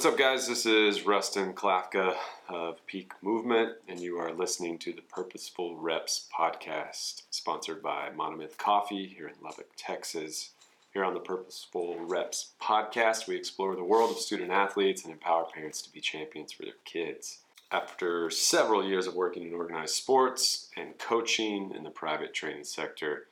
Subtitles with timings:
[0.00, 0.48] What's up, guys?
[0.48, 2.16] This is Rustin Klafka
[2.48, 8.56] of Peak Movement, and you are listening to the Purposeful Reps podcast, sponsored by Monomyth
[8.56, 10.52] Coffee here in Lubbock, Texas.
[10.94, 15.44] Here on the Purposeful Reps podcast, we explore the world of student athletes and empower
[15.44, 17.40] parents to be champions for their kids.
[17.70, 23.26] After several years of working in organized sports and coaching in the private training sector,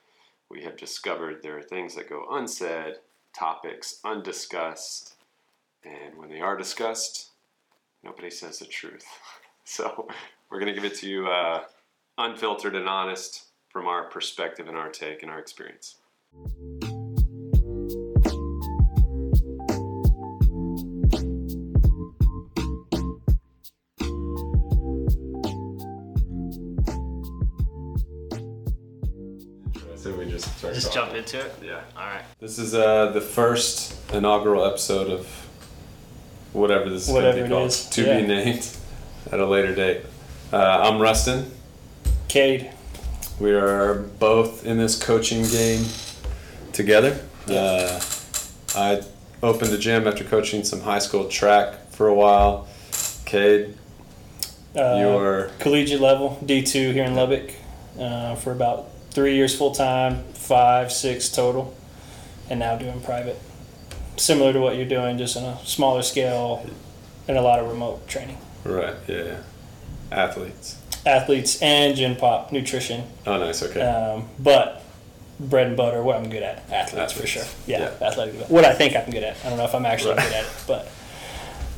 [0.51, 2.97] we have discovered there are things that go unsaid,
[3.33, 5.15] topics undiscussed,
[5.83, 7.29] and when they are discussed,
[8.03, 9.05] nobody says the truth.
[9.65, 10.07] So
[10.49, 11.63] we're going to give it to you uh,
[12.17, 15.97] unfiltered and honest from our perspective and our take and our experience.
[29.95, 31.13] So we just start Just talking.
[31.13, 31.53] jump into it.
[31.61, 31.81] Yeah.
[31.97, 32.23] All right.
[32.39, 35.48] This is uh, the first inaugural episode of
[36.53, 38.21] whatever this is going to be called, is, to yeah.
[38.21, 38.67] be named
[39.31, 40.01] at a later date.
[40.51, 41.51] Uh, I'm Rustin.
[42.27, 42.71] Cade.
[43.39, 45.85] We are both in this coaching game
[46.73, 47.19] together.
[47.47, 47.99] Uh,
[48.75, 49.01] I
[49.41, 52.67] opened a gym after coaching some high school track for a while.
[53.25, 53.75] Cade,
[54.75, 57.53] Uh, you are collegiate level D2 here in Lubbock
[57.99, 61.75] uh, for about three years full time, five, six total,
[62.49, 63.39] and now doing private.
[64.19, 66.65] Similar to what you're doing, just on a smaller scale
[67.27, 68.37] and a lot of remote training.
[68.65, 68.95] right.
[69.07, 69.37] Yeah.
[70.11, 70.75] Athletes.
[71.05, 73.63] Athletes and gym pop, nutrition, Oh, nice.
[73.63, 73.79] Okay.
[73.81, 74.83] um, but
[75.39, 77.43] bread and butter, what I'm good at, athletes, for sure.
[77.67, 78.07] Yeah, Yeah.
[78.07, 78.35] athletic.
[78.49, 79.37] What I think I'm good at.
[79.45, 80.23] I don't know if I'm actually Right.
[80.25, 80.87] good at it, but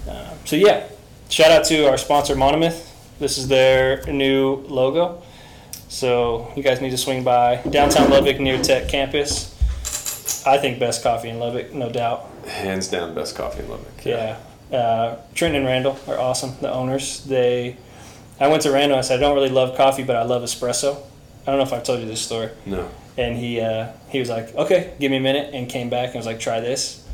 [0.10, 0.84] um, so yeah.
[1.30, 2.88] Shout out to our sponsor Monomyth.
[3.20, 5.22] This is their new logo.
[5.90, 9.54] So you guys need to swing by downtown Lubbock near Tech campus.
[10.48, 12.28] I think best coffee in Lubbock, no doubt.
[12.48, 14.06] Hands down, best coffee in Lubbock.
[14.06, 14.38] Yeah.
[14.72, 16.56] Uh, Trenton and Randall are awesome.
[16.62, 17.24] The owners.
[17.26, 17.78] They.
[18.40, 18.98] I went to Randall.
[18.98, 20.98] and I said I don't really love coffee, but I love espresso.
[21.44, 22.50] I don't know if I've told you this story.
[22.66, 22.90] No.
[23.18, 26.16] And he uh, he was like, okay, give me a minute, and came back and
[26.16, 27.06] was like, try this,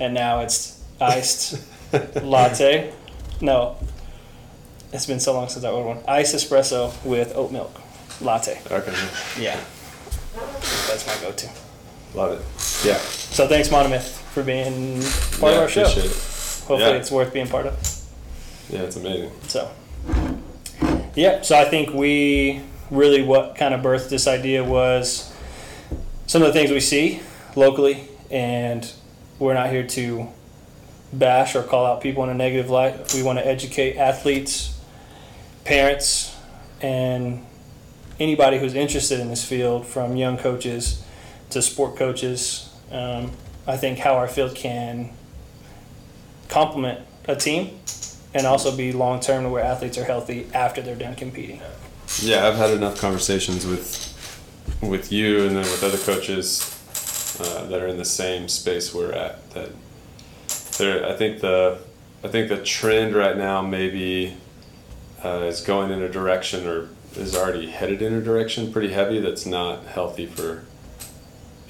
[0.00, 1.62] and now it's iced
[2.22, 2.92] latte.
[3.40, 3.76] No,
[4.92, 5.98] it's been so long since I ordered one.
[6.08, 7.80] Iced espresso with oat milk
[8.20, 8.60] latte.
[8.70, 8.92] Okay.
[9.38, 9.60] Yeah,
[10.88, 11.48] that's my go-to.
[12.14, 12.86] Love it.
[12.86, 12.98] Yeah.
[12.98, 15.00] So thanks, Monomyth, for being
[15.40, 15.82] part yeah, of our show.
[15.82, 16.64] Appreciate it.
[16.66, 16.96] Hopefully, Yeah.
[16.96, 17.74] it's worth being part of.
[18.70, 19.30] Yeah, it's amazing.
[19.48, 19.70] So,
[21.14, 25.32] yeah, so I think we really what kind of birthed this idea was
[26.26, 27.20] some of the things we see
[27.56, 28.90] locally, and
[29.38, 30.28] we're not here to
[31.12, 33.12] bash or call out people in a negative light.
[33.12, 34.78] We want to educate athletes,
[35.64, 36.34] parents,
[36.80, 37.44] and
[38.18, 41.03] anybody who's interested in this field, from young coaches
[41.54, 42.70] to sport coaches.
[42.90, 43.32] Um,
[43.66, 45.10] I think how our field can
[46.48, 47.78] complement a team
[48.34, 51.62] and also be long term to where athletes are healthy after they're done competing.
[52.20, 54.10] Yeah, I've had enough conversations with
[54.82, 56.70] with you and then with other coaches
[57.40, 59.50] uh, that are in the same space we're at.
[59.52, 59.70] That
[60.78, 61.78] there, I think the
[62.22, 64.36] I think the trend right now maybe
[65.24, 69.20] uh, is going in a direction or is already headed in a direction pretty heavy
[69.20, 70.64] that's not healthy for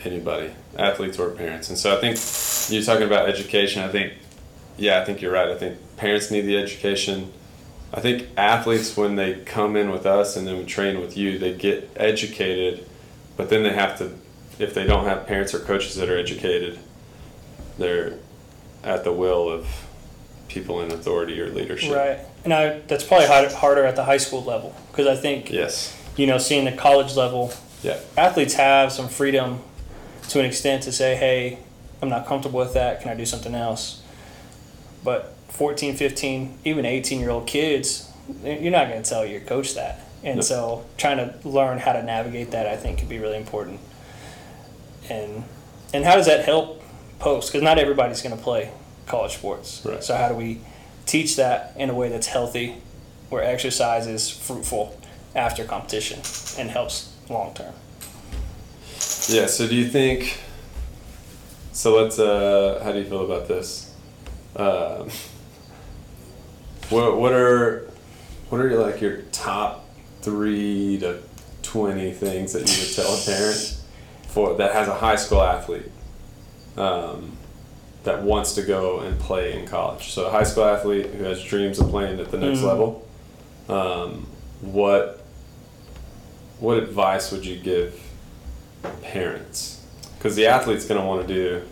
[0.06, 1.69] anybody, athletes or parents.
[1.69, 2.19] And so I think
[2.72, 3.82] you're talking about education.
[3.82, 4.15] I think,
[4.76, 5.48] yeah, I think you're right.
[5.48, 7.32] I think parents need the education.
[7.92, 11.38] I think athletes, when they come in with us and then we train with you,
[11.38, 12.87] they get educated,
[13.37, 14.12] but then they have to,
[14.59, 16.78] if they don't have parents or coaches that are educated,
[17.78, 18.14] they're
[18.82, 19.66] at the will of
[20.48, 21.94] people in authority or leadership.
[21.94, 22.19] Right.
[22.44, 25.97] And I, that's probably hard, harder at the high school level because I think, Yes.
[26.16, 27.98] you know, seeing the college level, Yeah.
[28.16, 29.60] athletes have some freedom
[30.29, 31.59] to an extent to say, hey,
[32.03, 33.01] I'm not comfortable with that.
[33.01, 34.03] Can I do something else?
[35.03, 38.11] But 14, 15, even 18 year old kids,
[38.43, 40.01] you're not going to tell your coach that.
[40.23, 40.43] And No.
[40.43, 43.81] so trying to learn how to navigate that, I think, could be really important.
[45.11, 45.45] And
[45.93, 46.83] and how does that help
[47.19, 47.53] post?
[47.53, 48.71] Because not everybody's going to play
[49.06, 49.83] college sports.
[49.85, 50.03] Right.
[50.03, 50.61] So how do we
[51.06, 52.77] teach that in a way that's healthy,
[53.29, 54.99] where exercise is fruitful
[55.37, 56.20] after competition
[56.59, 57.75] and helps long term?
[59.29, 59.47] Yeah.
[59.47, 60.38] So do you think?
[61.73, 62.19] So let's.
[62.19, 63.94] Uh, how do you feel about this?
[64.56, 65.09] Um,
[66.91, 67.91] what What are
[68.50, 69.87] What are like your top
[70.23, 71.21] three to
[71.62, 73.81] twenty things that you would tell a parent
[74.29, 75.91] for that has a high school athlete
[76.77, 77.37] um,
[78.05, 80.12] that wants to go and play in college?
[80.12, 82.65] So a high school athlete who has dreams of playing at the next Mm.
[82.65, 83.06] level.
[83.69, 84.27] Um,
[84.61, 85.20] what
[86.61, 87.99] What advice would you give
[89.02, 89.81] parents?
[90.19, 91.62] Because the athlete's going to want to do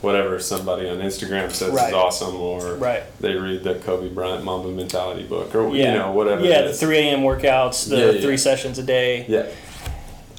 [0.00, 1.88] whatever somebody on Instagram says Right.
[1.88, 3.02] is awesome, or Right.
[3.20, 5.92] they read the Kobe Bryant Mamba Mentality book, or Yeah.
[5.92, 6.42] you know whatever.
[6.44, 7.20] Yeah, the 3 a.m.
[7.22, 8.20] workouts, the Yeah, yeah.
[8.22, 9.26] three sessions a day.
[9.28, 9.44] Yeah,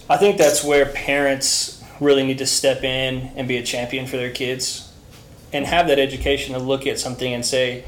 [0.09, 4.17] I think that's where parents really need to step in and be a champion for
[4.17, 4.89] their kids
[5.53, 7.83] and have that education to look at something and say,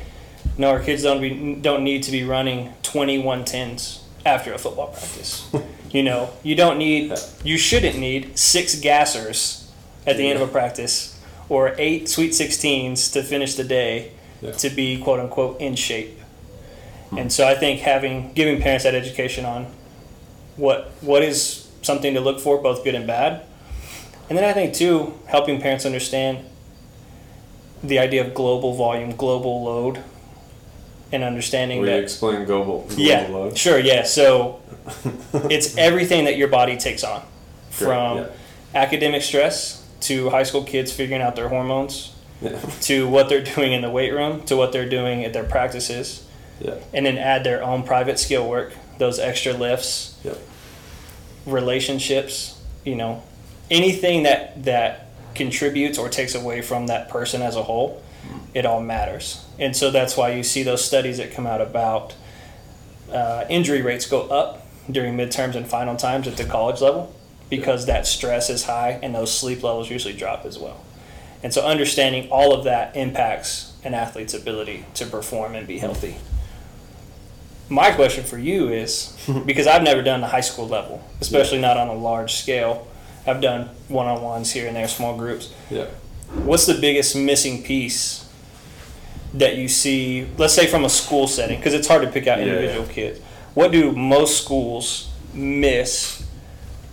[0.58, 4.88] no, our kids don't be, don't need to be running 21 tens after a football
[4.88, 5.46] practice.
[5.94, 7.14] you know, you don't need,
[7.44, 9.70] you shouldn't need six gassers
[10.06, 11.18] at the end of a practice
[11.48, 14.12] or eight sweet 16s to finish the day
[14.42, 14.52] Yeah.
[14.52, 16.20] to be quote unquote in shape.
[17.12, 17.18] Hmm.
[17.20, 19.68] And so I think having giving parents that education on
[20.58, 23.42] what what is something to look for, both good and bad.
[24.30, 26.40] And then I think too, helping parents understand
[27.84, 30.00] the idea of global volume, global load,
[31.14, 33.58] and understanding will you explain global, global yeah, load?
[33.58, 34.04] sure, yeah.
[34.04, 34.62] So
[35.34, 37.22] it's everything that your body takes on,
[37.78, 38.28] Great, from yeah.
[38.74, 42.60] academic stress to high school kids figuring out their hormones Yeah.
[42.82, 46.26] to what they're doing in the weight room to what they're doing at their practices,
[46.60, 50.18] yeah, and then add their own private skill work, those extra lifts,
[51.46, 53.22] relationships, you know,
[53.70, 58.02] anything that that contributes or takes away from that person as a whole,
[58.54, 59.46] it all matters.
[59.60, 62.16] And so that's why you see those studies that come out about
[63.12, 67.14] uh, injury rates go up during midterms and final times at the college level
[67.50, 70.84] because that stress is high and those sleep levels usually drop as well.
[71.42, 76.16] And so understanding all of that impacts an athlete's ability to perform and be healthy.
[77.70, 79.16] My question for you is
[79.46, 82.88] because I've never done the high school level, especially not on a large scale.
[83.26, 85.54] I've done one on ones here and there, small groups.
[85.70, 85.88] yeah.
[86.34, 88.23] What's the biggest missing piece
[89.34, 92.40] that you see, let's say from a school setting, because it's hard to pick out
[92.40, 93.20] Yeah, individual kids.
[93.54, 96.24] What do most schools miss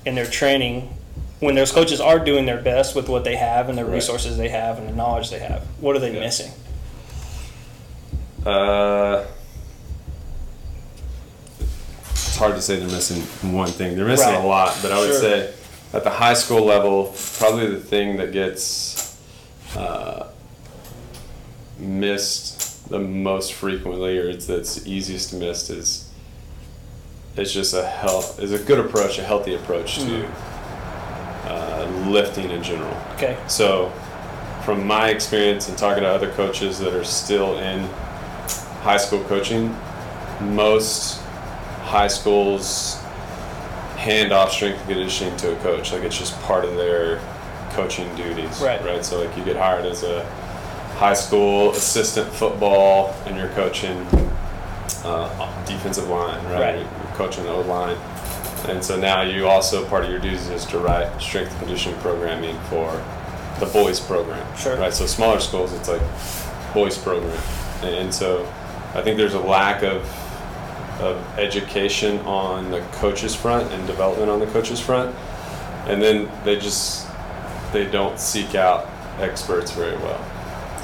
[0.07, 0.95] in their training
[1.41, 3.95] when those coaches are doing their best with what they have and the Right.
[3.95, 5.63] resources they have and the knowledge they have?
[5.81, 6.21] What are they Yeah.
[6.21, 6.53] missing?
[8.47, 9.25] Uh,
[12.13, 13.21] it's hard to say they're missing
[13.55, 13.97] one thing.
[13.97, 14.43] They're missing Right.
[14.45, 15.21] a lot, but I would Sure.
[15.21, 15.51] say
[15.93, 19.15] at the high school level, probably the thing that gets
[19.77, 20.25] uh,
[21.81, 26.11] missed the most frequently, or it's that's easiest to miss, is
[27.37, 30.27] it's just a health is a good approach, a healthy approach to
[31.47, 32.97] uh, lifting in general.
[33.15, 33.39] Okay.
[33.49, 33.91] So,
[34.65, 37.81] from my experience and talking to other coaches that are still in
[38.83, 39.75] high school coaching,
[40.41, 41.21] most
[41.83, 43.01] high schools
[43.97, 45.93] hand off strength and conditioning to a coach.
[45.93, 47.21] Like it's just part of their
[47.71, 48.61] coaching duties.
[48.61, 48.83] Right.
[48.83, 49.05] Right.
[49.05, 50.25] So like you get hired as a
[51.01, 54.07] high school assistant football and you're coaching
[55.03, 56.61] uh, defensive line, right?
[56.61, 56.77] Right.
[56.77, 57.97] You're coaching the O line.
[58.69, 61.99] And so now you also part of your duties is to write strength and conditioning
[62.01, 63.03] programming for
[63.61, 64.47] the boys program.
[64.59, 64.77] Sure.
[64.77, 64.93] Right.
[64.93, 66.03] So smaller schools, it's like
[66.75, 67.43] boys program,
[67.83, 68.45] and so
[68.95, 70.03] I think there's a lack of
[71.01, 75.17] of education on the coaches front and development on the coaches front,
[75.87, 77.09] and then they just
[77.73, 78.87] they don't seek out
[79.19, 80.23] experts very well.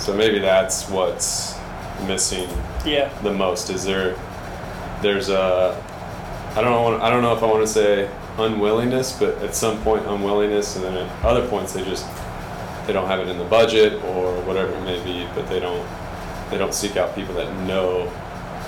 [0.07, 1.57] So maybe that's what's
[2.07, 2.49] missing
[2.85, 3.09] Yeah.
[3.25, 4.15] the most is there
[5.03, 5.75] there's a
[6.55, 8.09] I don't know I don't know if I want to say
[8.39, 12.07] unwillingness but at some point unwillingness and then at other points they just
[12.87, 15.85] they don't have it in the budget or whatever it may be but they don't
[16.51, 18.09] they don't seek out people that know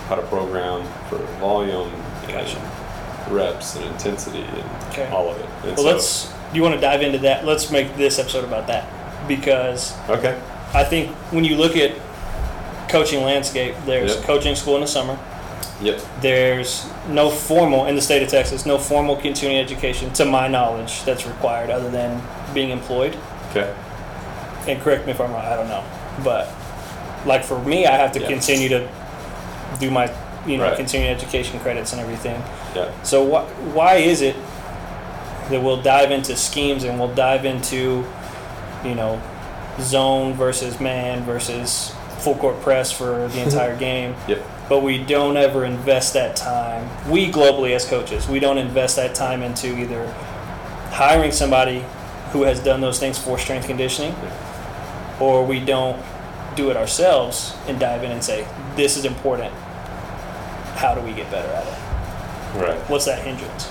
[0.09, 1.93] how to program for volume
[2.27, 2.59] Gotcha.
[2.59, 5.09] and reps and intensity and Okay.
[5.13, 6.27] all of it and Well, so- let's.
[6.51, 7.45] Do you want to dive into that?
[7.45, 8.87] Let's make this episode about that
[9.29, 10.37] because okay
[10.75, 11.93] I think when you look at
[12.89, 14.25] coaching landscape, there's Yep.
[14.25, 15.17] coaching school in the summer.
[15.81, 20.49] yep There's no formal in the state of Texas, no formal continuing education, to my
[20.49, 22.21] knowledge, that's required other than
[22.53, 23.17] being employed.
[23.51, 23.71] okay
[24.67, 25.83] And correct me if I'm wrong, I don't know,
[26.25, 26.49] but
[27.27, 28.27] like for me, I have to Yeah.
[28.29, 28.83] continue to
[29.79, 30.11] do my
[30.47, 30.77] you know Right.
[30.77, 32.43] continuing education credits and everything.
[32.75, 34.35] yeah So wh- why is it
[35.51, 38.05] that we'll dive into schemes and we'll dive into,
[38.85, 39.19] you know,
[39.81, 45.37] zone versus man versus full court press for the entire game, yep but we don't
[45.37, 46.89] ever invest that time.
[47.11, 50.07] We globally as coaches, we don't invest that time into either
[50.91, 51.85] hiring somebody
[52.33, 54.15] who has done those things for strength conditioning,
[55.21, 56.03] or we don't
[56.55, 59.53] do it ourselves and dive in and say, this is important.
[60.75, 62.61] How do we get better at it?
[62.63, 63.71] right What's that hindrance?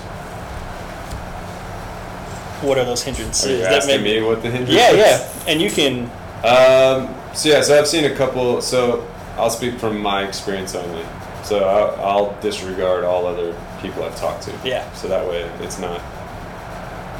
[2.62, 3.46] What are those hindrances?
[3.46, 4.74] are you that asking may- me what the hindrances?
[4.76, 5.28] Yeah, yeah.
[5.46, 6.04] And you can.
[6.44, 8.60] Um, so yeah, so I've seen a couple.
[8.62, 11.04] So I'll speak from my experience only.
[11.44, 14.52] So I'll, I'll disregard all other people I've talked to.
[14.64, 14.90] Yeah.
[14.92, 16.00] So that way it's not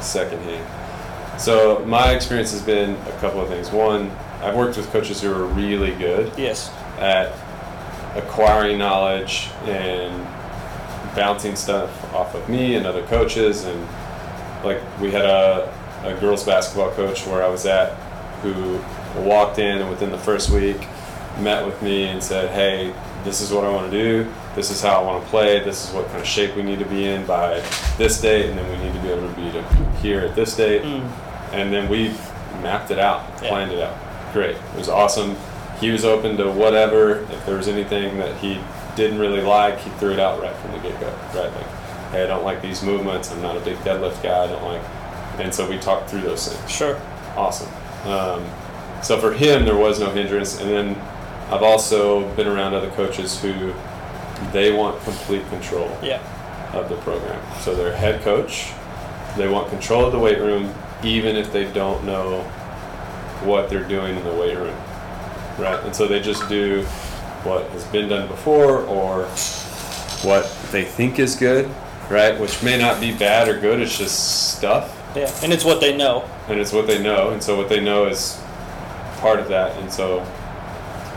[0.01, 0.65] secondhand.
[1.39, 3.71] So my experience has been a couple of things.
[3.71, 6.69] One, I've worked with coaches who are really good Yes.
[6.99, 7.33] at
[8.15, 10.25] acquiring knowledge and
[11.15, 13.87] bouncing stuff off of me and other coaches and
[14.63, 15.73] like we had a,
[16.03, 17.93] a girls basketball coach where I was at
[18.41, 18.79] who
[19.21, 20.77] walked in and within the first week
[21.39, 24.31] met with me and said, Hey, this is what I want to do.
[24.55, 25.63] This is how I want to play.
[25.63, 27.63] This is what kind of shape we need to be in by
[27.97, 29.63] this date, and then we need to be able to be to
[30.01, 30.81] here at this date.
[30.83, 31.09] Mm.
[31.51, 32.09] And then we
[32.61, 33.49] mapped it out, Yeah.
[33.49, 33.95] planned it out.
[34.33, 34.55] Great.
[34.55, 35.35] It was awesome.
[35.79, 37.19] He was open to whatever.
[37.31, 38.59] If there was anything that he
[38.95, 41.07] didn't really like, he threw it out right from the get go.
[41.33, 41.78] Right, like,
[42.11, 43.31] hey, I don't like these movements.
[43.31, 44.43] I'm not a big deadlift guy.
[44.43, 44.81] I don't like.
[45.39, 46.99] And so we talked through those things Sure.
[47.37, 47.69] awesome.
[48.05, 48.43] Um,
[49.01, 50.59] so for him, there was no hindrance.
[50.59, 50.95] And then
[51.51, 53.73] I've also been around other coaches who
[54.51, 56.19] they want complete control Yeah.
[56.73, 57.39] of the program.
[57.61, 58.71] So their head coach,
[59.37, 60.73] they want control of the weight room,
[61.03, 62.41] even if they don't know
[63.43, 64.75] what they're doing in the weight room,
[65.57, 65.79] right?
[65.85, 66.83] And so they just do
[67.43, 69.23] what has been done before or
[70.23, 71.69] what they think is good,
[72.09, 72.39] right?
[72.39, 73.79] Which may not be bad or good.
[73.79, 75.31] It's just stuff Yeah.
[75.43, 76.23] And it's what they know.
[76.47, 78.39] and it's what they know and so what they know is
[79.21, 80.23] part of that and so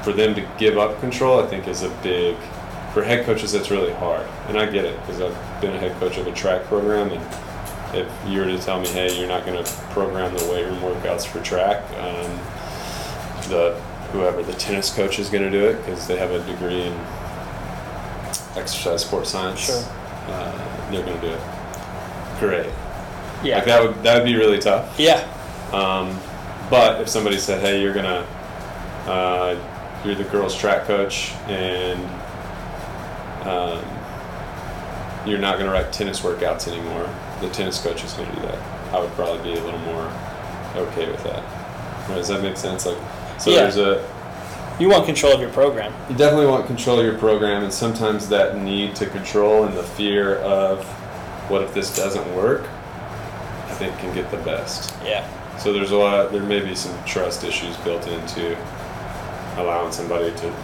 [0.05, 2.37] for them to give up control i think is a big
[2.93, 5.93] for head coaches that's really hard and i get it because i've been a head
[6.01, 7.23] coach of a track program and
[7.97, 10.79] if you were to tell me hey you're not going to program the weight room
[10.81, 12.31] workouts for track um,
[13.49, 13.75] the
[14.13, 16.93] whoever the tennis coach is going to do it because they have a degree in
[18.57, 19.83] exercise sports science Sure.
[20.29, 21.41] Uh, they're going to do it
[22.38, 22.71] great
[23.43, 23.57] Yeah.
[23.57, 25.26] like that would that would be really tough yeah.
[25.73, 26.19] um,
[26.71, 28.26] but if somebody said, "Hey, you're gonna,
[29.07, 29.57] uh,
[30.05, 32.00] you're the girls' track coach, and
[33.47, 33.85] um,
[35.26, 37.09] you're not gonna write tennis workouts anymore,"
[37.43, 38.59] the tennis coach is gonna do that.
[38.95, 40.11] I would probably be a little more
[40.76, 41.43] okay with that.
[42.09, 42.87] Does that make sense?
[42.87, 42.97] Like,
[43.38, 43.61] so Yeah.
[43.61, 44.02] there's a
[44.83, 45.95] You want control of your program.
[46.11, 49.85] you definitely want control of your program, and sometimes that need to control and the
[49.85, 50.85] fear of
[51.49, 52.62] what if this doesn't work,
[53.69, 54.93] I think can get the best.
[55.05, 55.25] Yeah.
[55.59, 56.33] So there's a lot.
[56.33, 58.57] There may be some trust issues built into
[59.57, 60.55] allowing somebody to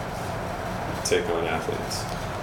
[1.05, 2.03] take on athletes.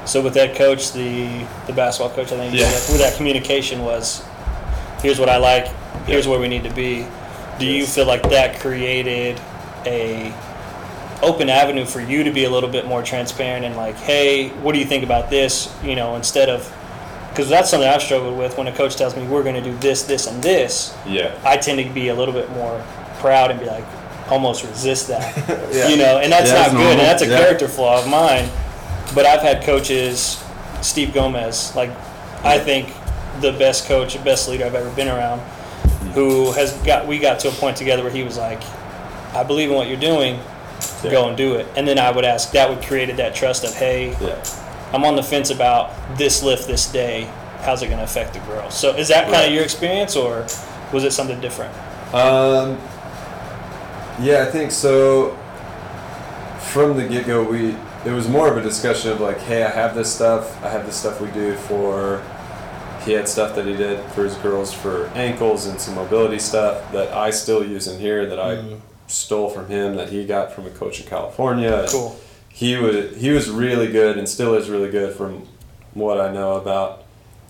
[0.10, 2.70] So with that coach, the the basketball coach, I think Yeah.
[2.70, 4.24] said, with that communication was,
[5.02, 5.68] here's what I like,
[6.06, 7.06] here's where we need to be.
[7.60, 9.42] Do you feel like that created
[9.86, 10.34] a
[11.22, 14.74] open avenue for you to be a little bit more transparent and like, hey, what
[14.74, 15.74] do you think about this?
[15.84, 16.72] You know, instead of
[17.30, 19.76] because that's something I've struggled with when a coach tells me we're going to do
[19.80, 20.96] this, this, and this.
[21.06, 21.38] Yeah.
[21.44, 22.82] I tend to be a little bit more
[23.20, 23.84] proud and be like,
[24.30, 25.36] almost resist that.
[25.76, 25.90] Yeah.
[25.90, 26.78] You know, and that's Yeah, not that's good.
[26.78, 26.92] normal.
[26.92, 27.40] And that's a Yeah.
[27.40, 28.48] character flaw of mine.
[29.14, 30.42] But I've had coaches,
[30.82, 31.90] Steve Gomez, like
[32.44, 32.88] I think
[33.42, 35.40] the best coach, best leader I've ever been around,
[36.14, 38.62] who has got we got to a point together where he was like,
[39.34, 40.40] I believe in what you're doing,
[41.06, 41.12] Yeah.
[41.12, 41.66] go and do it.
[41.76, 44.36] And then I would ask, that would created that trust of, hey, Yeah.
[44.94, 47.28] I'm on the fence about this lift this day.
[47.62, 48.70] How's it going to affect the girl?
[48.70, 49.48] So is that kind Right.
[49.48, 50.46] of your experience, or
[50.94, 51.74] was it something different?
[52.14, 52.78] Um,
[54.22, 55.38] yeah, I think so.
[56.60, 59.70] From the get go, we it was more of a discussion of like, hey, I
[59.70, 60.64] have this stuff.
[60.64, 62.22] I have this stuff we do for.
[63.04, 66.92] He had stuff that he did for his girls for ankles and some mobility stuff
[66.92, 68.80] that I still use in here that I Mm.
[69.08, 71.86] Stole from him that he got from a coach in California.
[71.90, 72.20] Cool.
[72.50, 75.48] He was he was really good and still is really good from
[75.94, 77.04] what I know about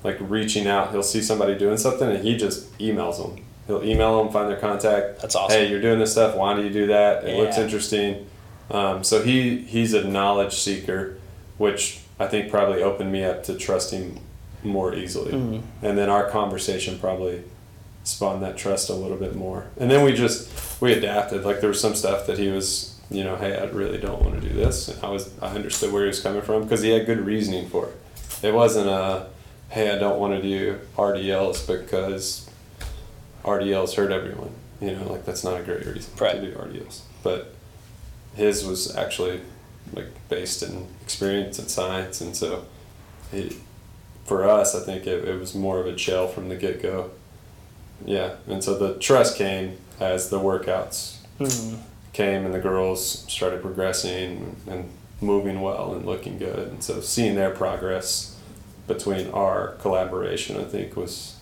[0.03, 0.91] like reaching out.
[0.91, 3.43] He'll see somebody doing something and he just emails them.
[3.67, 5.21] He'll email them, find their contact.
[5.21, 5.57] That's awesome.
[5.57, 6.35] Hey, you're doing this stuff.
[6.35, 7.23] Why do you do that?
[7.23, 8.27] It looks interesting.
[8.71, 11.17] Um, so he he's a knowledge seeker,
[11.57, 14.19] which I think probably opened me up to trusting
[14.63, 15.31] more easily.
[15.33, 15.61] Mhm.
[15.83, 17.43] And then our conversation probably
[18.03, 19.65] spawned that trust a little bit more.
[19.79, 20.47] And then we just
[20.79, 21.43] we adapted.
[21.43, 24.41] Like there was some stuff that he was, you know, hey, I really don't want
[24.41, 24.87] to do this.
[24.89, 27.69] And I was I understood where he was coming from because he had good reasoning
[27.69, 27.95] for it.
[28.43, 29.27] It wasn't a
[29.69, 32.49] hey, I don't want to do RDLs because
[33.43, 34.51] RDLs hurt everyone.
[34.81, 36.35] You know, like that's not a great reason Right.
[36.35, 37.01] to do RDLs.
[37.23, 37.53] But
[38.35, 39.41] his was actually
[39.93, 42.65] like based in experience and science, and so
[43.31, 43.57] he,
[44.25, 47.11] for us, I think it, it was more of a chill from the get go.
[48.03, 51.77] Yeah, and so the trust came as the workouts Mm.
[52.13, 54.89] came and the girls started progressing and
[55.21, 58.35] moving well and looking good, and so seeing their progress
[58.87, 61.33] between our collaboration, I think was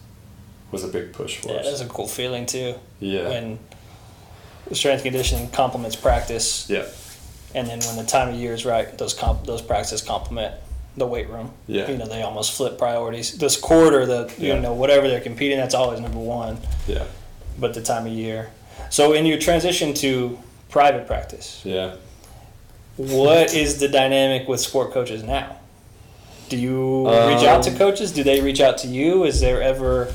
[0.72, 1.65] was a big push for Yeah, us.
[1.67, 2.74] that's a cool feeling too.
[3.00, 3.60] yeah, When
[4.72, 6.86] strength and conditioning complements practice, yeah,
[7.53, 10.55] and then when the time of year is right, those comp- those practices complement
[10.98, 11.51] the weight room.
[11.67, 11.89] Yeah.
[11.91, 13.38] You know, they almost flip priorities.
[13.38, 14.55] This quarter, the Yeah.
[14.55, 16.57] you know whatever they're competing, that's always number one.
[16.88, 17.03] yeah.
[17.60, 18.51] But the time of year.
[18.89, 20.38] So in your transition to
[20.69, 21.62] private practice.
[21.63, 21.95] Yeah.
[22.98, 25.57] What is the dynamic with sport coaches now?
[26.50, 28.12] Do you reach out to Um, coaches?
[28.12, 29.24] Do they reach out to you?
[29.24, 30.12] Is there ever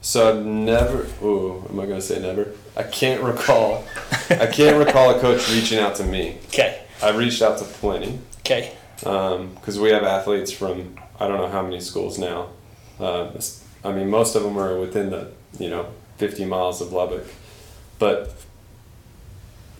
[0.00, 1.06] So I've never.
[1.22, 2.52] Ooh, am I gonna say never?
[2.76, 3.84] I can't recall.
[4.30, 6.38] I can't recall a coach reaching out to me.
[6.48, 6.82] okay?
[7.02, 11.62] I've reached out to plenty Okay, because we have athletes from I don't know how
[11.62, 12.48] many schools now.
[12.98, 13.28] Uh,
[13.84, 15.86] I mean, most of them are within the you know
[16.18, 17.24] 50 miles of Lubbock,
[17.98, 18.34] but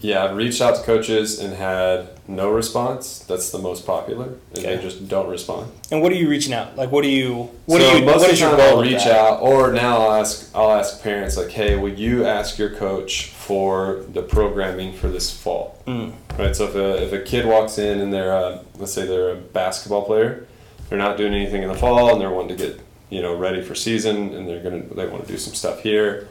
[0.00, 3.18] yeah, I've reached out to coaches and had no response.
[3.18, 4.76] That's the most popular, and Okay.
[4.76, 5.72] they just don't respond.
[5.90, 6.76] and what are you reaching out?
[6.76, 7.50] Like, what do you?
[7.66, 8.04] What so do you?
[8.04, 8.60] most What of your goal?
[8.60, 9.16] I'll reach that?
[9.18, 13.26] out, or now I'll ask I'll ask parents like, "Hey, would you ask your coach
[13.30, 16.12] for the programming for this fall?" Mm.
[16.38, 16.54] Right.
[16.54, 19.36] So if a if a kid walks in and they're a, let's say they're a
[19.36, 20.46] basketball player,
[20.88, 23.62] they're not doing anything in the fall and they're wanting to get you know ready
[23.62, 26.28] for season and they're gonna they want to do some stuff here.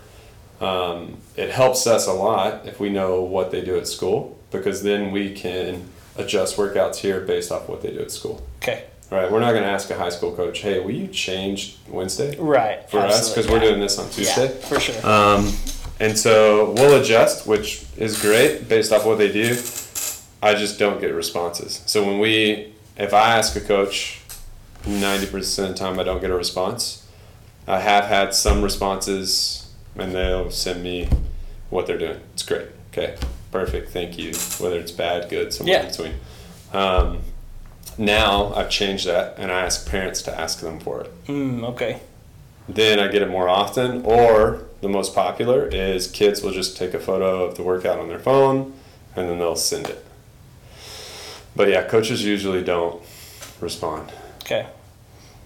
[0.60, 4.82] Um, it helps us a lot if we know what they do at school because
[4.82, 8.42] then we can adjust workouts here based off what they do at school.
[8.64, 11.78] Okay, Right, we're not going to ask a high school coach, "Hey, will you change
[11.88, 12.90] Wednesday right.
[12.90, 14.48] for us?" Because we're doing this on Tuesday.
[14.48, 15.06] Yeah, for sure.
[15.06, 15.54] Um,
[16.02, 19.52] and so we'll adjust, which is great based off what they do.
[20.44, 21.82] I just don't get responses.
[21.86, 24.22] So when we, if I ask a coach,
[24.88, 27.06] ninety percent of the time I don't get a response.
[27.68, 31.10] I have had some responses, and they'll send me
[31.70, 32.20] what they're doing.
[32.34, 32.68] It's great.
[32.92, 33.18] Okay,
[33.52, 33.90] perfect.
[33.92, 34.34] Thank you.
[34.60, 35.84] Whether it's bad, good, somewhere Yeah.
[35.84, 36.14] in between.
[36.74, 37.20] Um,
[37.98, 42.00] now I've changed that, and I ask parents to ask them for it Mm, okay.
[42.70, 44.04] then I get it more often.
[44.06, 48.08] Or the most popular is kids will just take a photo of the workout on
[48.10, 48.74] their phone
[49.16, 50.06] and then they'll send it.
[51.56, 53.02] But yeah, coaches usually don't
[53.60, 54.12] respond.
[54.44, 54.68] Okay.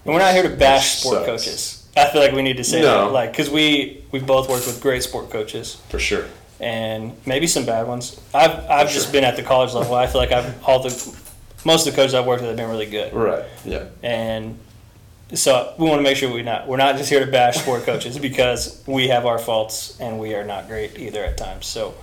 [0.06, 1.26] And we're not here to bash sport sucks.
[1.28, 1.88] coaches.
[1.96, 3.06] I feel like we need to say No.
[3.06, 6.26] that, like, because we we've both worked with great sport coaches For sure.
[6.60, 8.20] and maybe some bad ones.
[8.34, 9.14] I've I've For just sure.
[9.14, 9.94] been at the college level.
[9.96, 10.90] I feel like I've all the
[11.66, 13.44] most of the coaches I've worked with have been really good, Right.
[13.66, 13.86] Yeah.
[14.02, 14.58] and
[15.34, 17.84] so we want to make sure we not we're not just here to bash sport
[17.84, 21.68] coaches because we have our faults and we are not great either at times.
[21.68, 21.94] So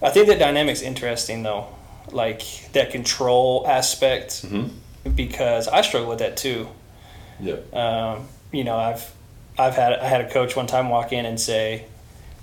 [0.00, 1.66] I think that dynamic's interesting though,
[2.12, 2.42] like
[2.72, 4.66] that control aspect hmm
[5.16, 6.68] because I struggle with that too.
[7.40, 7.74] Yep.
[7.74, 9.10] Um, you know, I've
[9.58, 11.84] I've had I had a coach one time walk in and say,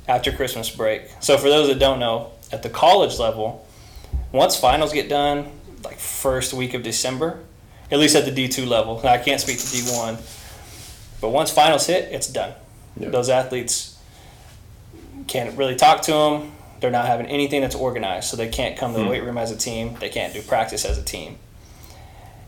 [0.08, 1.04] after Christmas break.
[1.20, 3.66] So for those that don't know, at the college level,
[4.32, 5.48] once finals get done,
[5.84, 7.40] like first week of December,
[7.92, 9.02] at least at the D two level.
[9.04, 10.18] Now, I can't speak to D one,
[11.22, 12.54] but once finals hit, it's done.
[12.98, 13.10] Yeah.
[13.10, 13.98] Those athletes
[15.28, 16.52] can't really talk to them.
[16.82, 19.10] They're not having anything that's organized, so they can't come to the Hmm.
[19.12, 19.96] weight room as a team.
[20.00, 21.38] They can't do practice as a team.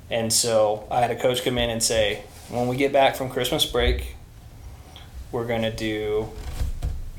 [0.09, 3.29] And so I had a coach come in and say, when we get back from
[3.29, 4.15] Christmas break,
[5.31, 6.29] we're gonna do,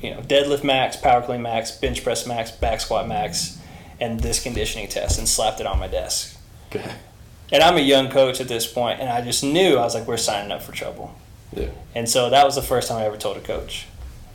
[0.01, 3.59] you know, deadlift max, power clean max, bench press max, back squat max,
[3.99, 6.37] and this conditioning test, and slapped it on my desk.
[6.67, 6.91] Okay.
[7.51, 10.07] And I'm a young coach at this point, and I just knew I was like,
[10.07, 11.15] we're signing up for trouble.
[11.51, 11.69] Yeah.
[11.95, 13.87] And so that was the first time I ever told a coach,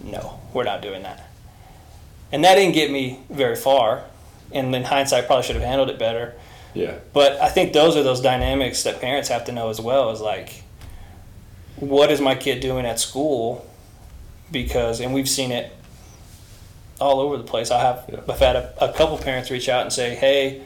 [0.03, 1.29] no, we're not doing that.
[2.33, 4.05] And that didn't get me very far.
[4.51, 6.35] And in hindsight, probably should have handled it better.
[6.75, 6.97] Yeah.
[7.13, 10.11] But I think those are those dynamics that parents have to know as well.
[10.11, 10.64] Is like,
[11.77, 13.67] what is my kid doing at school?
[14.51, 15.73] Because, and we've seen it
[17.01, 17.71] all over the place.
[17.71, 18.21] I have, Yeah.
[18.29, 20.63] I've had a, a couple parents reach out and say, "Hey,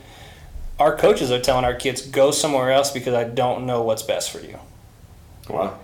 [0.79, 4.31] our coaches are telling our kids go somewhere else because I don't know what's best
[4.31, 4.59] for you."
[5.49, 5.79] Wow.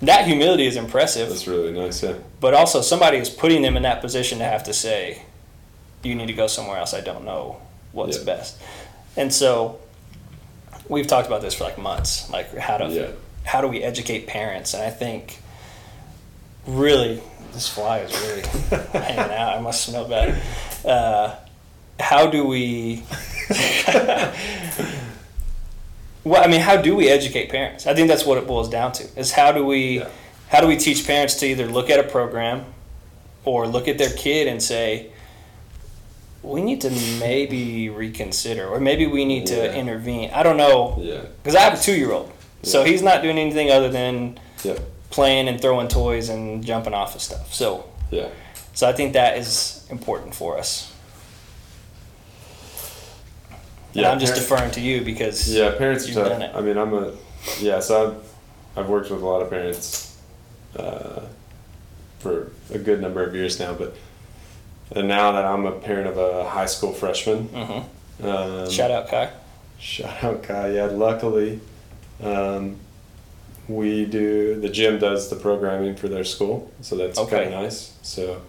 [0.00, 2.02] That humility is impressive, That's really nice.
[2.02, 2.14] Yeah.
[2.40, 5.22] but also somebody is putting them in that position to have to say,
[6.02, 6.94] "You need to go somewhere else.
[6.94, 7.58] I don't know
[7.92, 8.24] what's Yeah.
[8.24, 8.56] best."
[9.16, 9.78] And so,
[10.88, 13.06] we've talked about this for like months, like how to Yeah.
[13.44, 14.74] How do we educate parents?
[14.74, 15.38] And I think
[16.66, 17.20] really
[17.52, 18.42] this fly is really
[18.92, 19.56] hanging out.
[19.56, 20.40] I must smell bad.
[20.84, 21.36] Uh,
[22.00, 23.02] how do we?
[26.24, 27.86] well, I mean, how do we educate parents?
[27.86, 29.04] I think that's what it boils down to.
[29.18, 30.08] Is how do we Yeah.
[30.48, 32.64] how do we teach parents to either look at a program
[33.44, 35.08] or look at their kid and say
[36.42, 40.30] we need to maybe reconsider or maybe we need to intervene.
[40.32, 41.20] I don't know Yeah.
[41.42, 42.31] because I have a two year old,
[42.62, 44.78] so he's not doing anything other than Yep.
[45.10, 47.52] playing and throwing toys and jumping off of stuff.
[47.52, 48.28] So, Yeah.
[48.74, 50.88] so I think that is important for us.
[53.94, 56.52] And I'm just parent- deferring to you because Yeah, parents You've done it.
[56.54, 57.12] I mean, I'm a
[57.60, 57.80] yeah.
[57.80, 58.16] So
[58.76, 60.16] I've I've worked with a lot of parents
[60.78, 61.20] uh,
[62.20, 63.94] for a good number of years now, but
[64.96, 67.84] and now that I'm a parent of a high school freshman, Mhm.
[68.24, 69.28] um, shout out Kai.
[69.78, 70.70] shout out Kai.
[70.70, 71.60] Yeah, luckily,
[72.22, 72.76] um,
[73.68, 77.44] we do the gym does the programming for their school, so that's Okay.
[77.44, 77.96] kind of nice.
[78.02, 78.42] So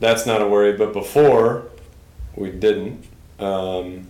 [0.00, 0.72] that's not a worry.
[0.76, 1.64] But before,
[2.34, 3.04] we didn't.
[3.38, 4.06] Um,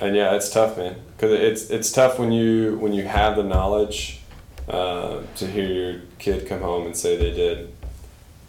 [0.00, 0.96] and yeah, it's tough, man.
[1.16, 4.20] Because it's it's tough when you when you have the knowledge
[4.68, 7.74] uh, to hear your kid come home and say they did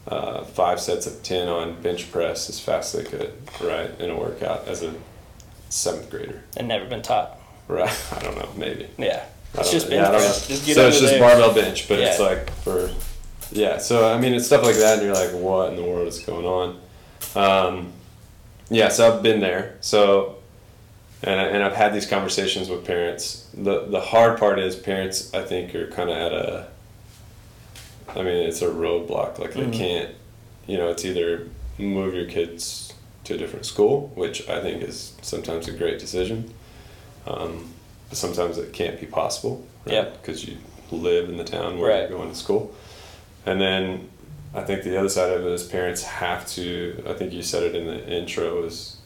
[0.07, 4.09] uh, five sets of ten on bench press as fast as they could, right, in
[4.09, 4.93] a workout as a
[5.69, 7.37] seventh grader, And never been taught.
[7.67, 7.89] right?
[8.15, 8.87] I don't know, maybe.
[8.97, 9.25] Yeah.
[9.55, 10.47] It's just bench Yeah, press.
[10.47, 11.19] Just get so it's just there.
[11.19, 12.89] barbell bench, but it's like for
[13.51, 13.77] yeah.
[13.79, 16.19] So I mean, it's stuff like that, and you're like, what in the world is
[16.19, 16.79] going on?
[17.35, 17.91] Um,
[18.69, 19.75] yeah, so I've been there.
[19.81, 20.37] So
[21.23, 23.47] and I, and I've had these conversations with parents.
[23.53, 25.33] the The hard part is parents.
[25.33, 26.67] I think are kind of at a.
[28.09, 29.37] I mean, it's a roadblock.
[29.39, 29.73] Like they Mhm.
[29.73, 30.09] can't.
[30.67, 32.93] You know, it's either move your kids
[33.25, 36.53] to a different school, which I think is sometimes a great decision.
[37.27, 37.73] Um,
[38.11, 39.93] sometimes it can't be possible, right?
[39.93, 40.21] Yep.
[40.21, 40.57] Because you
[40.91, 42.09] live in the town where Right.
[42.09, 42.73] you're going to school.
[43.45, 44.09] And then
[44.53, 47.63] I think the other side of it is parents have to, I think you said
[47.63, 48.97] it in the intro, is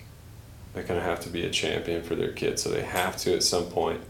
[0.73, 2.59] they kind of have to be a champion for their kid.
[2.59, 4.01] So they have to, at some point,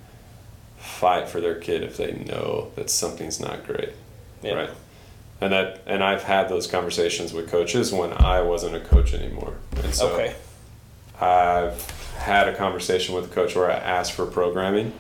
[0.77, 3.89] fight for their kid if they know that something's not great.
[4.41, 4.55] Yep.
[4.55, 4.69] Right.
[5.41, 9.55] And that, and I've had those conversations with coaches when I wasn't a coach anymore.
[9.83, 10.35] And so okay.
[11.21, 11.81] I've
[12.17, 14.93] had a conversation with a coach where I asked for programming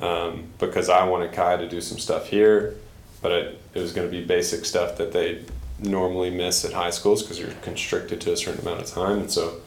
[0.00, 2.76] um, because I wanted Kai to do some stuff here,
[3.22, 5.44] but it, it was going to be basic stuff that they
[5.78, 9.18] normally miss at high schools because you're constricted to a certain amount of time.
[9.20, 9.60] And so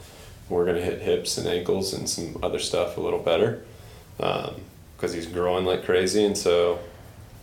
[0.49, 3.63] we're going to hit hips and ankles and some other stuff a little better
[4.17, 6.23] because he's growing like crazy.
[6.25, 6.79] And so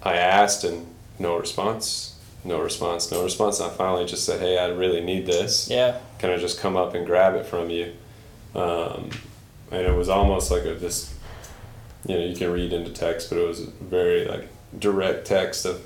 [0.02, 0.86] I asked and
[1.18, 2.14] no response.
[2.44, 3.58] No response, no response.
[3.60, 5.98] And I finally just said, Hey, I really need this Yeah.
[6.18, 7.92] can I just come up and grab it from you?
[8.54, 9.10] Um,
[9.70, 11.12] and it was almost like a just
[12.06, 15.82] you know, you can read into text, but it was very like direct text of,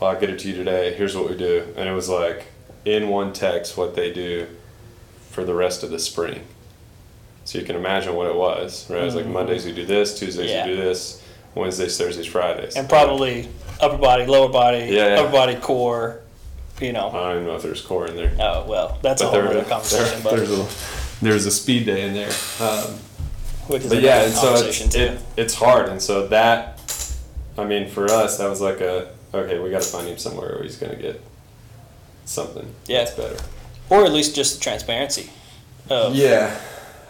[0.00, 0.94] well, I'll get it to you today.
[0.94, 2.46] Here's what we do, and it was like
[2.84, 4.46] in one text what they do
[5.30, 6.42] for the rest of the spring.
[7.44, 9.02] So you can imagine what it was, right?
[9.02, 9.32] It was like Mhm.
[9.32, 10.64] Mondays we do this, Tuesdays Yeah.
[10.66, 11.20] we do this,
[11.54, 13.48] Wednesdays, Thursdays, Fridays, And probably
[13.80, 15.20] upper body, lower body, Yeah, yeah.
[15.20, 16.20] upper body, core.
[16.80, 17.08] You know.
[17.08, 18.32] I don't even know if there's core in there.
[18.40, 20.20] Oh well, that's a whole there, other there, conversation.
[20.22, 20.66] but there's a
[21.22, 22.32] there's a speed day in there.
[22.60, 22.98] Um,
[23.68, 26.80] which is but yeah, and so it's, it, it's hard, and so that,
[27.56, 30.50] I mean, for us, that was like a okay, we got to find him somewhere
[30.54, 31.20] where he's gonna get
[32.24, 32.98] something Yeah.
[33.04, 33.36] that's better.
[33.88, 35.30] or at least just the transparency.
[35.88, 36.58] Of, Yeah,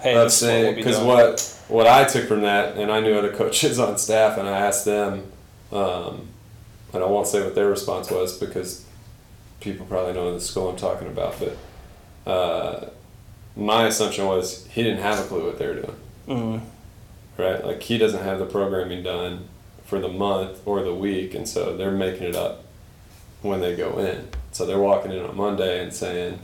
[0.01, 3.15] Hey, I'd is what we'll because what what I took from that, and I knew
[3.15, 5.31] other coaches on staff, and I asked them,
[5.73, 6.29] um,
[6.93, 8.85] and I won't say what their response was because
[9.61, 12.91] people probably know the school I'm talking about, but uh,
[13.57, 15.97] my assumption was he didn't have a clue what they were doing.
[16.29, 16.61] Mm,
[17.37, 17.65] right?
[17.65, 19.49] Like he doesn't have the programming done
[19.85, 22.65] for the month or the week, and so they're making it up
[23.43, 24.29] when they go in.
[24.53, 26.39] So they're walking in on Monday and saying,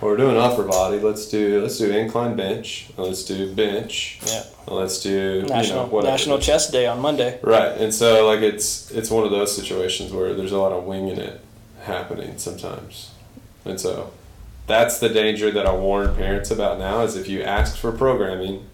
[0.00, 0.98] well, "We're doing upper body.
[0.98, 2.90] Let's do let's do incline bench.
[2.96, 4.20] Let's do bench.
[4.26, 6.00] yeah, Let's do national you know.
[6.00, 7.38] National Chest Day on Monday.
[7.42, 10.84] Right, and so like it's it's one of those situations where there's a lot of
[10.84, 11.40] winging it
[11.82, 13.12] happening sometimes,
[13.64, 14.12] and so
[14.68, 18.64] that's the danger that I warn parents about now is if you ask for programming,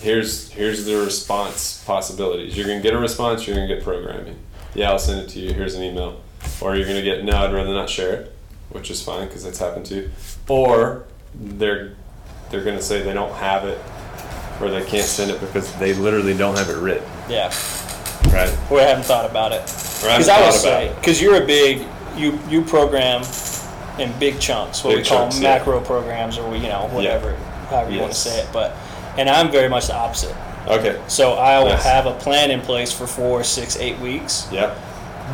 [0.00, 2.56] here's here's the response possibilities.
[2.56, 3.46] You're gonna get a response.
[3.46, 4.36] You're gonna get programming.
[4.74, 5.52] Yeah, I'll send it to you.
[5.52, 6.20] Here's an email,
[6.60, 7.36] or you're gonna get no.
[7.36, 8.32] I'd rather not share it,
[8.70, 9.94] which is fine because that's happened to.
[9.94, 10.10] You.
[10.48, 11.94] Or they're
[12.50, 13.78] they're gonna say they don't have it,
[14.60, 17.08] or they can't send it because they literally don't have it written.
[17.28, 17.52] Yeah,
[18.32, 18.50] Right.
[18.70, 19.62] we haven't thought about it.
[20.00, 21.82] Because I would say, because you're a big,
[22.16, 23.22] you you program
[23.98, 25.56] in big chunks, what Big we call chunks, yeah.
[25.58, 27.34] macro programs, or we, you know whatever,
[27.70, 28.48] however you want to say it.
[28.52, 28.74] But
[29.16, 30.34] and I'm very much the opposite.
[30.66, 31.00] Okay.
[31.08, 31.84] So I will Nice.
[31.84, 34.76] have a plan in place for four, six, eight weeks, Yep.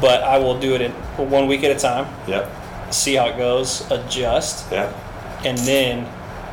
[0.01, 2.51] but I will do it in one week at a time, Yep.
[2.91, 4.89] see how it goes, adjust, Yeah.
[5.45, 6.07] and then.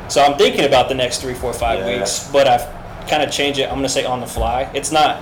[0.10, 1.98] So I'm thinking about the next three, four, five Yeah.
[1.98, 2.66] weeks, but I've
[3.10, 3.64] kind of changed it.
[3.64, 4.68] I'm gonna say on the fly.
[4.74, 5.18] It's not.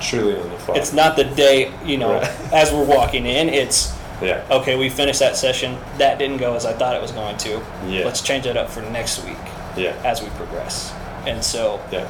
[0.00, 0.74] Truly on the fly.
[0.76, 2.30] It's not the day you know Right.
[2.52, 3.48] as we're walking in.
[3.48, 4.42] It's Yeah.
[4.50, 5.76] okay, we finished that session.
[5.98, 7.60] That didn't go as I thought it was going to.
[7.88, 8.04] Yeah.
[8.04, 9.36] Let's change that up for next week
[9.76, 9.94] Yeah.
[10.04, 10.92] as we progress.
[11.26, 12.06] And so, Yeah.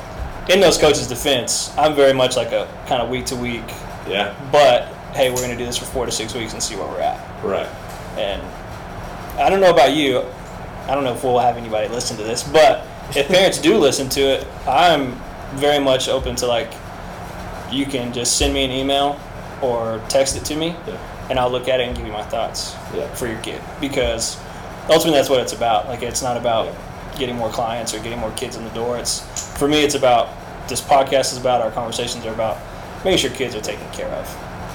[0.49, 3.63] in those coaches' defense, I'm very much like a kind of week to week,
[4.09, 4.33] Yeah.
[4.51, 6.87] but hey, we're going to do this for four to six weeks and see where
[6.87, 7.21] we're at.
[7.43, 7.69] Right.
[8.19, 8.41] And
[9.39, 10.25] I don't know about you.
[10.89, 14.09] I don't know if we'll have anybody listen to this, but if parents do listen
[14.11, 15.21] to it, I'm
[15.55, 16.73] very much open to like,
[17.71, 19.19] you can just send me an email
[19.63, 20.95] or text it to me Yeah.
[21.31, 23.07] And I'll look at it and give you my thoughts Yeah.
[23.15, 24.37] for your kid because
[24.89, 25.89] ultimately that's what it's about.
[25.89, 26.69] Like it's not about
[27.19, 28.99] getting more clients or getting more kids in the door.
[28.99, 29.21] It's
[29.59, 30.29] for me, it's about
[30.69, 32.59] this podcast is about our conversations are about
[33.05, 34.27] making sure kids are taken care of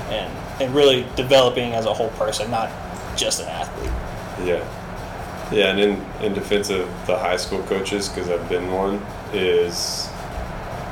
[0.10, 0.32] and
[0.62, 2.70] and really developing as a whole person, not
[3.16, 3.92] just an athlete.
[4.46, 4.64] Yeah.
[5.52, 9.02] Yeah, and in, in defense of the high school coaches, because I've been one,
[9.34, 10.10] is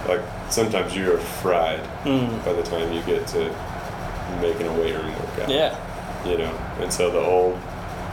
[0.07, 2.45] like sometimes you're fried Mm.
[2.45, 3.49] by the time you get to
[4.41, 5.49] making a weight room workout.
[5.49, 5.75] Yeah.
[6.25, 7.59] You know, and so the old,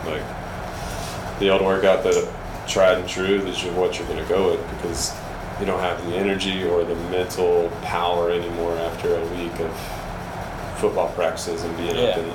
[0.07, 0.23] like,
[1.39, 2.33] the old workout that
[2.69, 5.15] tried and true is just what you're going to go with because
[5.59, 11.09] you don't have the energy or the mental power anymore after a week of football
[11.13, 12.33] practices and being up in the,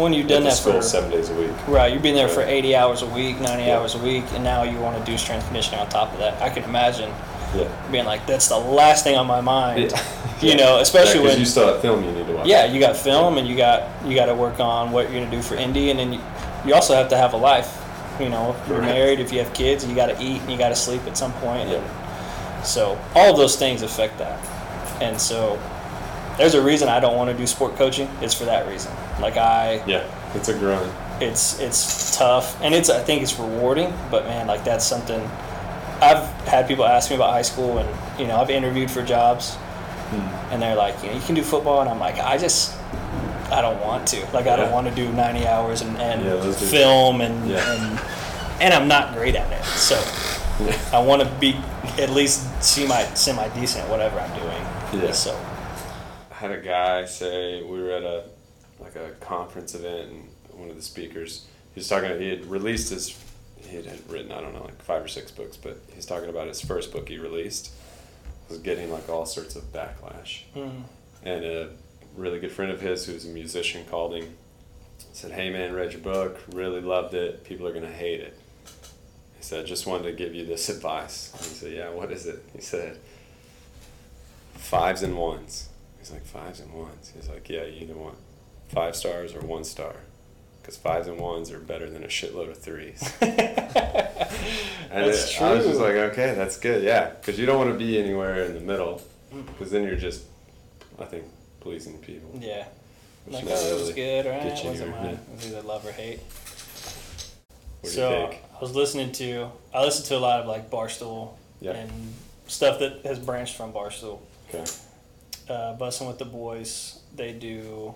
[0.00, 1.50] When you've done that school for seven days a week.
[1.68, 3.78] right, you've been there for 80 hours a week, 90 Yeah.
[3.78, 6.40] hours a week, and now you want to do strength conditioning on top of that.
[6.40, 7.10] I can imagine
[7.54, 7.68] Yeah.
[7.90, 9.90] being like, that's the last thing on my mind.
[9.90, 10.02] Yeah.
[10.42, 12.46] You know, especially Yeah, 'cause when you still have film you need to watch.
[12.46, 15.30] yeah, you got film and you got you got to work on what you're gonna
[15.30, 16.20] do for indie, and then you,
[16.66, 17.78] you also have to have a life.
[18.20, 18.92] You know, if you're Correct.
[18.94, 21.16] married, if you have kids, you got to eat and you got to sleep at
[21.16, 21.68] some point.
[21.68, 21.76] Yeah.
[21.76, 24.38] And so all of those things affect that,
[25.00, 25.58] and so
[26.38, 28.08] there's a reason I don't want to do sport coaching.
[28.20, 28.92] It's for that reason.
[29.20, 30.02] Like I, Yeah,
[30.34, 30.90] it's a grind.
[31.20, 35.20] it's it's tough and it's I think it's rewarding, but man, like that's something.
[36.00, 39.56] I've had people ask me about high school, and you know, I've interviewed for jobs
[40.52, 42.76] and they're like, you know, you can do football, and I'm like, I just,
[43.50, 44.20] I don't want to.
[44.32, 48.00] Like, I don't want to do 90 hours and, and Yeah, are- film and, and
[48.60, 49.64] and I'm not great at it.
[49.64, 49.96] So
[50.96, 51.56] I want to be
[51.98, 55.02] at least semi semi decent whatever I'm doing.
[55.04, 55.12] Yeah.
[55.12, 55.34] So
[56.30, 58.24] I had a guy say we were at a
[58.78, 60.28] like a conference event and
[60.60, 63.18] one of the speakers he was talking he had released his
[63.56, 66.46] he had written I don't know like five or six books but he's talking about
[66.46, 67.70] his first book he released
[68.52, 70.42] was getting like all sorts of backlash.
[70.54, 70.82] Mm,
[71.24, 71.70] and a
[72.16, 74.36] really good friend of his who's a musician called him
[75.14, 78.38] said hey man read your book really loved it people are gonna hate it.
[79.36, 81.32] He said just wanted to give you this advice.
[81.32, 82.44] And he said yeah what is it?
[82.52, 82.98] He said
[84.54, 85.70] fives and ones.
[85.98, 87.12] He's like fives and ones?
[87.14, 88.16] He's like yeah you either want
[88.68, 89.94] five stars or one star.
[90.60, 93.02] Because fives and ones are better than a shitload of threes
[94.92, 97.72] and That's it- i was just like okay that's good yeah because you don't want
[97.72, 99.00] to be anywhere in the middle
[99.46, 100.22] because then you're just
[100.98, 101.24] i think
[101.60, 102.66] pleasing people yeah.
[103.24, 104.64] which Like, oh, it was good, right?
[104.64, 105.04] Wasn't mine.
[105.04, 105.10] yeah.
[105.12, 106.18] It was either love or hate.
[107.80, 111.72] what so I was listening to, I listened to a lot of like Barstool Yeah.
[111.72, 111.90] and
[112.48, 114.18] stuff that has branched from Barstool.
[114.48, 114.64] okay
[115.48, 117.94] uh, Bussing with the Boys, they do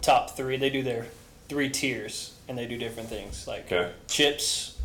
[0.00, 0.56] top three.
[0.56, 1.06] They do their
[1.48, 4.77] three tiers, and they do different things like okay chips.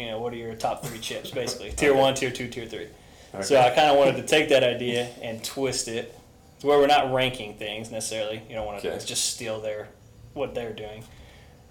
[0.00, 1.72] You know, what are your top three chips, basically?
[1.72, 2.00] Tier Okay.
[2.00, 2.86] one, tier two, tier three.
[3.34, 6.16] okay So I kind of wanted to take that idea and twist it
[6.60, 8.42] to where we're not ranking things necessarily.
[8.48, 9.04] You don't want to Okay.
[9.04, 9.88] just steal their
[10.32, 11.04] what they're doing.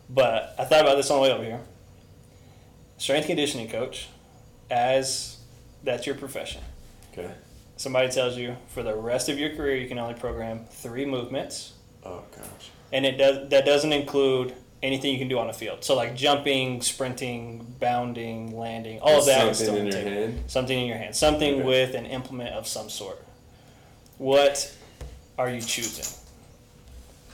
[0.09, 1.61] But I thought about this on the way over here.
[2.97, 4.09] Strength conditioning coach,
[4.69, 5.37] as
[5.83, 6.61] that's your profession
[7.13, 7.31] okay
[7.77, 11.71] somebody tells you for the rest of your career you can only program three movements
[12.05, 15.83] oh gosh and it does that doesn't include anything you can do on the field
[15.83, 19.55] so like jumping sprinting bounding landing all of that.
[19.55, 20.09] something in your table.
[20.09, 21.63] hand something in your hand something Okay.
[21.63, 23.23] with an implement of some sort
[24.17, 24.73] what
[25.37, 26.05] are you choosing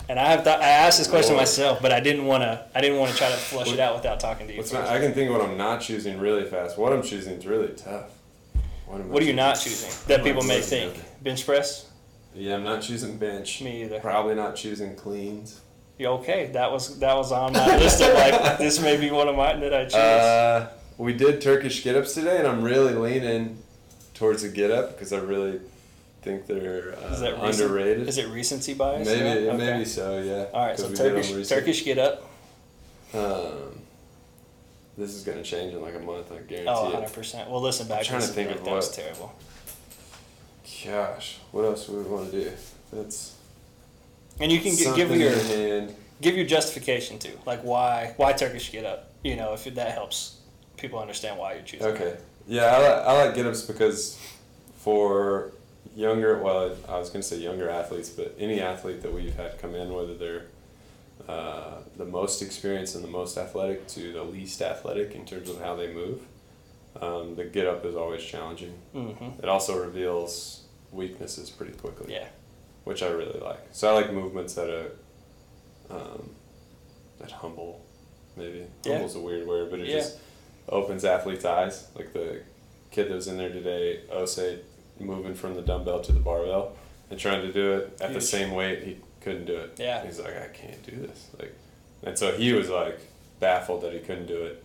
[0.07, 1.41] and I have thought, I asked this question Lord.
[1.41, 2.63] myself, but I didn't want to.
[2.75, 4.61] I didn't want to try to flush it out without talking to you.
[4.71, 6.77] Not, I can think of what I'm not choosing really fast.
[6.77, 8.11] What I'm choosing is really tough.
[8.85, 10.93] What, what are you not choosing that people may think?
[11.23, 11.89] Bench press?
[12.35, 13.61] Yeah, I'm not choosing bench.
[13.61, 13.99] Me either.
[13.99, 15.61] Probably not choosing cleans.
[15.99, 19.35] Okay, that was that was on my list of like this may be one of
[19.35, 19.95] mine that I choose.
[19.95, 23.57] Uh, we did Turkish get ups today, and I'm really leaning
[24.13, 25.59] towards a get up because I really
[26.21, 28.07] think they're uh, Is that recent- underrated.
[28.09, 29.07] Is it recency bias?
[29.07, 29.51] maybe, Yeah?
[29.51, 29.57] Okay.
[29.57, 30.19] maybe so.
[30.21, 30.45] Yeah.
[30.53, 31.47] All right, so we did 'em Turkish.
[31.49, 32.23] Turkish get up.
[33.13, 33.79] Um,
[34.97, 36.29] this is gonna change in like a month.
[36.31, 36.93] I guarantee Oh, it.
[36.93, 37.49] 100 percent.
[37.49, 37.99] Well, listen back.
[37.99, 39.33] I'm trying to think and of like, that was terrible.
[40.83, 42.51] Gosh, what else would we want to do?
[42.91, 43.35] That's
[44.39, 45.87] And you can give your
[46.21, 49.11] give your justification too, like why why Turkish get up.
[49.23, 50.39] You know, if that helps
[50.77, 51.87] people understand why you're choosing.
[51.87, 51.91] it.
[51.91, 52.17] Okay.
[52.47, 54.19] Yeah, I like, I like get ups because
[54.77, 55.51] for
[55.95, 59.57] younger, well, I was going to say younger athletes, but any athlete that we've had
[59.59, 60.45] come in, whether they're
[61.27, 65.59] uh, the most experienced and the most athletic to the least athletic in terms of
[65.59, 66.21] how they move,
[67.01, 68.73] um, the get up is always challenging.
[68.93, 69.41] Mm-hmm.
[69.41, 72.27] It also reveals weaknesses pretty quickly, Yeah.
[72.85, 73.59] Which I really like.
[73.73, 74.91] So I like movements that are
[75.89, 76.29] um,
[77.19, 77.83] that humble,
[78.37, 78.65] maybe.
[78.83, 78.93] Yeah.
[78.93, 79.97] Humble's a weird word, but it Yeah.
[79.97, 80.17] just
[80.69, 81.87] opens athletes' eyes.
[81.95, 82.41] Like the
[82.91, 84.59] kid that was in there today, Osei,
[84.99, 86.75] moving from the dumbbell to the barbell
[87.09, 89.73] and trying to do it at the same weight, he couldn't do it.
[89.77, 90.03] Yeah.
[90.05, 91.27] He's like, I can't do this.
[91.37, 91.53] Like,
[92.03, 92.99] and so he was like
[93.39, 94.63] baffled that he couldn't do it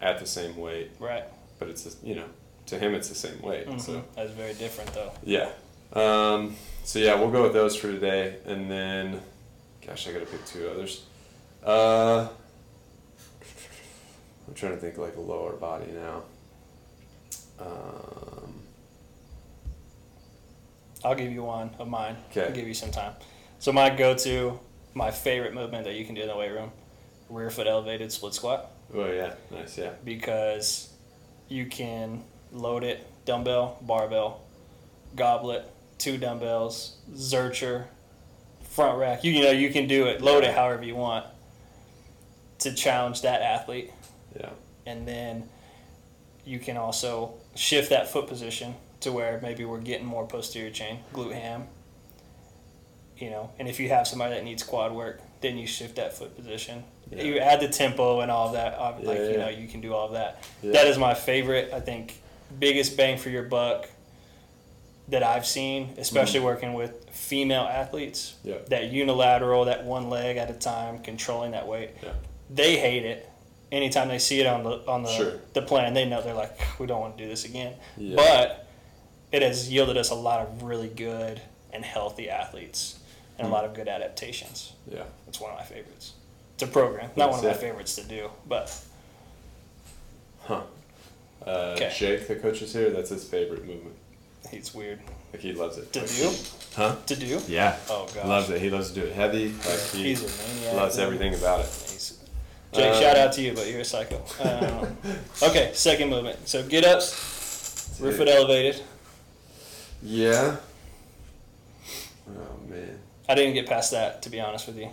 [0.00, 0.90] at the same weight.
[0.98, 1.24] Right.
[1.58, 2.26] But it's just, you know,
[2.66, 3.66] to him it's the same weight.
[3.66, 5.12] hmm So That's very different though.
[5.24, 5.50] yeah.
[5.92, 9.20] Um, so yeah, we'll go with those for today, and then,
[9.86, 11.04] gosh, I gotta pick two others.
[11.64, 12.28] Uh,
[14.48, 16.22] I'm trying to think like a lower body now.
[17.58, 18.62] Um,
[21.04, 22.16] I'll give you one of mine.
[22.30, 22.46] Okay.
[22.46, 23.14] I'll give you some time.
[23.58, 24.58] So my go-to,
[24.94, 26.70] my favorite movement that you can do in the weight room,
[27.28, 29.90] rear foot elevated split squat, oh yeah, nice, yeah.
[30.04, 30.92] because
[31.48, 34.40] you can load it dumbbell, barbell,
[35.14, 35.70] goblet,
[36.00, 37.84] two dumbbells, zercher,
[38.68, 39.22] front rack.
[39.22, 41.26] You, you know you can do it, load it however you want
[42.60, 43.90] to challenge that athlete,
[44.38, 44.50] Yeah.
[44.86, 45.48] and then
[46.44, 50.98] you can also shift that foot position to where maybe we're getting more posterior chain,
[51.14, 51.68] glute ham.
[53.16, 56.14] You know, and if you have somebody that needs quad work, then you shift that
[56.16, 56.82] foot position.
[57.10, 57.22] Yeah.
[57.22, 58.78] You add the tempo and all of that.
[59.04, 60.42] Like Yeah, you know, you can do all of that.
[60.62, 60.72] Yeah.
[60.72, 61.70] That is my favorite.
[61.72, 62.18] I think
[62.58, 63.88] biggest bang for your buck
[65.10, 68.34] that I've seen, especially working with female athletes.
[68.40, 68.48] Mm-hmm.
[68.48, 68.56] Yeah.
[68.68, 71.90] That unilateral, that one leg at a time, controlling that weight.
[72.02, 72.12] Yeah.
[72.48, 73.28] They hate it.
[73.72, 75.32] Anytime they see it on the on the Sure.
[75.52, 77.74] the plan, they know they're like, we don't want to do this again.
[77.96, 78.16] Yeah.
[78.16, 78.66] But
[79.30, 81.40] it has yielded us a lot of really good
[81.72, 82.98] and healthy athletes
[83.38, 83.50] and Mm.
[83.50, 84.72] a lot of good adaptations.
[84.90, 85.04] Yeah.
[85.28, 86.14] It's one of my favorites
[86.54, 87.10] It's a program.
[87.16, 88.76] Not one of my favorites to do, but
[90.42, 90.62] Huh.
[91.46, 91.76] Uh.
[91.90, 92.90] Jake, the coach is here.
[92.90, 93.94] That's his favorite movement.
[94.50, 94.98] He's weird
[95.32, 95.92] Like he loves it.
[95.92, 96.30] to do.
[96.76, 96.96] Huh?
[97.06, 97.40] To do.
[97.48, 97.76] Yeah.
[97.88, 98.24] Oh gosh.
[98.26, 98.60] Loves it.
[98.60, 99.48] He loves to do it heavy.
[99.48, 100.74] Like he He's a maniac.
[100.74, 101.06] loves man.
[101.06, 101.66] everything about it.
[101.66, 102.16] He's-
[102.72, 104.22] Jake, Um, shout out to you, but you're a psycho.
[104.40, 104.96] Um,
[105.42, 106.48] okay, second movement.
[106.48, 108.80] So get ups, rear foot elevated.
[110.02, 110.56] Yeah.
[112.28, 112.32] Oh
[112.68, 112.98] man.
[113.28, 114.88] I didn't get past that, to be honest with you.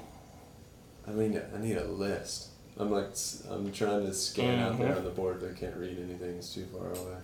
[1.08, 2.48] I mean, I need a list.
[2.80, 3.10] I'm like,
[3.50, 4.98] I'm trying to scan out there Mhm.
[4.98, 6.38] on the board, but I can't read anything.
[6.38, 7.18] It's too far away.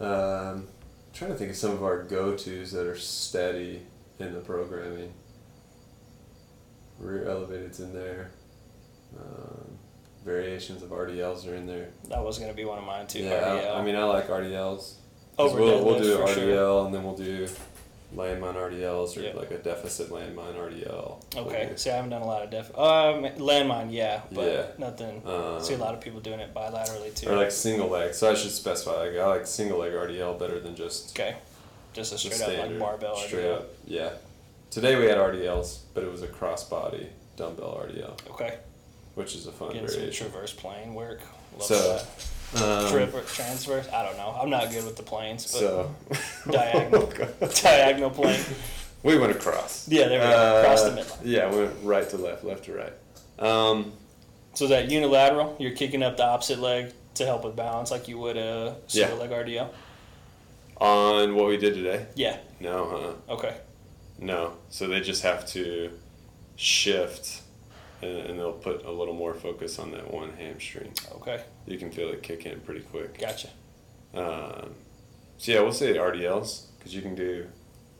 [0.00, 0.68] Um,
[1.14, 3.82] trying to think of some of our go-tos that are steady
[4.18, 5.12] in the programming.
[6.98, 8.30] Rear elevated's in there.
[9.16, 9.78] Um,
[10.24, 11.90] variations of RDLs are in there.
[12.08, 13.20] That was going to be one of mine too.
[13.20, 13.70] yeah.
[13.74, 14.94] I, I mean, I like RDLs.
[15.38, 16.86] over we'll, we'll do RDL sure.
[16.86, 17.46] and then we'll do
[18.16, 19.32] landmine RDLs or Yeah.
[19.34, 21.22] like a deficit landmine RDL.
[21.36, 22.70] Okay, see, I haven't done a lot of def.
[22.78, 24.66] Um, landmine, yeah, but Yeah.
[24.78, 25.22] nothing.
[25.26, 27.30] um, see a lot of people doing it bilaterally too.
[27.30, 28.14] Or like single leg.
[28.14, 28.92] So I should specify.
[29.08, 31.36] Like I like single leg RDL better than just okay,
[31.92, 33.16] just a straight up like barbell.
[33.16, 33.56] Straight RDL.
[33.56, 34.10] up, yeah.
[34.70, 38.58] Today we had RDLs, but it was a crossbody dumbbell RDL, Okay,
[39.14, 40.30] which is a fun getting some variation.
[40.30, 41.20] traverse plane work.
[41.58, 42.06] Love So, that.
[42.56, 43.88] Um, Triver- transverse.
[43.92, 44.36] I don't know.
[44.40, 45.94] I'm not good with the planes, but so
[46.50, 47.12] Diagonal.
[47.62, 48.40] diagonal plane.
[49.02, 49.88] we went across.
[49.88, 50.60] Yeah, there we go.
[50.60, 51.18] Across the Uh, midline.
[51.24, 52.92] Yeah, we went right to left, left to right.
[53.38, 53.92] Um,
[54.54, 58.18] So that unilateral, you're kicking up the opposite leg to help with balance, like you
[58.18, 59.22] would a single Yeah.
[59.22, 59.68] leg RDL.
[60.80, 62.06] on what we did today?
[62.14, 62.36] Yeah.
[62.60, 63.34] No, huh?
[63.34, 63.54] Okay.
[64.18, 64.54] No.
[64.70, 65.90] So they just have to
[66.56, 67.40] shift,
[68.04, 70.92] and, and they'll put a little more focus on that one hamstring.
[71.16, 71.42] Okay.
[71.66, 73.18] You can feel it kick in pretty quick.
[73.18, 73.48] Gotcha.
[74.14, 74.70] Um,
[75.38, 77.46] so yeah, we'll say RDLs because you can do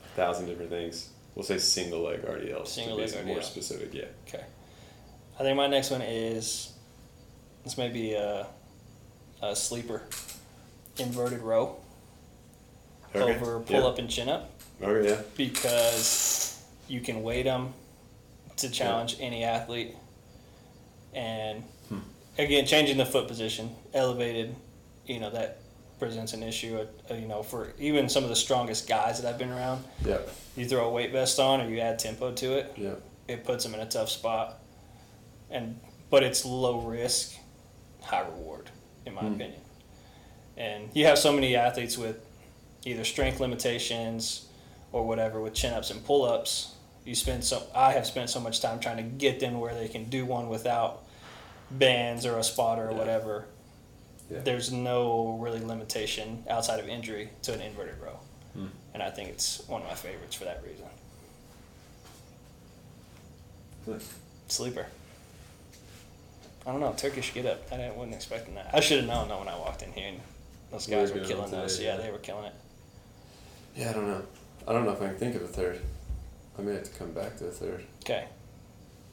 [0.05, 1.11] a thousand different things.
[1.35, 3.93] We'll say single leg RDLs Single to be leg some more specific.
[3.93, 4.05] Yeah.
[4.29, 4.45] Okay.
[5.39, 6.73] I think my next one is
[7.65, 8.47] this may be a,
[9.43, 10.03] a sleeper.
[10.97, 11.77] Inverted row
[13.17, 13.35] Okay.
[13.35, 13.87] over pull yeah.
[13.87, 15.09] up and chin up Okay.
[15.11, 15.23] Yeah.
[15.37, 17.75] because you can weight them
[18.57, 19.95] to challenge any athlete.
[21.13, 21.99] And Hmm.
[22.39, 24.55] again, changing the foot position, elevated,
[25.07, 25.59] you know, that
[25.99, 29.39] presents an issue, uh, you know, for even some of the strongest guys that I've
[29.39, 29.85] been around.
[30.05, 30.29] Yep.
[30.57, 33.03] You throw a weight vest on or you add tempo to it, Yep.
[33.29, 34.59] it puts them in a tough spot.
[35.51, 37.35] And but it's low risk,
[38.03, 38.71] high reward,
[39.07, 39.35] in my Hmm.
[39.35, 39.61] opinion.
[40.57, 42.17] And you have so many athletes with
[42.85, 44.47] either strength limitations
[44.93, 46.74] or whatever with chin ups and pull ups.
[47.05, 49.89] You spend so I have spent so much time trying to get them where they
[49.89, 51.03] can do one without
[51.71, 52.99] bands or a spotter or Yeah.
[52.99, 53.45] whatever.
[54.31, 54.41] Yeah.
[54.41, 58.19] There's no really limitation outside of injury to an inverted row.
[58.55, 58.67] Hmm.
[58.95, 60.87] And I think it's one of my favorites for that reason.
[63.85, 64.03] Good.
[64.49, 64.87] Sleeper.
[66.67, 66.95] I don't know.
[66.97, 67.63] Turkish get up.
[67.71, 68.71] I didn't, wasn't expecting that.
[68.73, 70.09] I should have known that when I walked in here.
[70.09, 70.21] And
[70.71, 71.79] those We were guys were killing it those.
[71.81, 72.03] Yeah, yeah.
[72.03, 72.55] they were killing it.
[73.77, 73.91] Yeah.
[73.91, 74.23] I don't know.
[74.67, 75.81] I don't know if I can think of a third.
[76.59, 77.85] I may have to come back to a third.
[78.05, 78.27] Okay.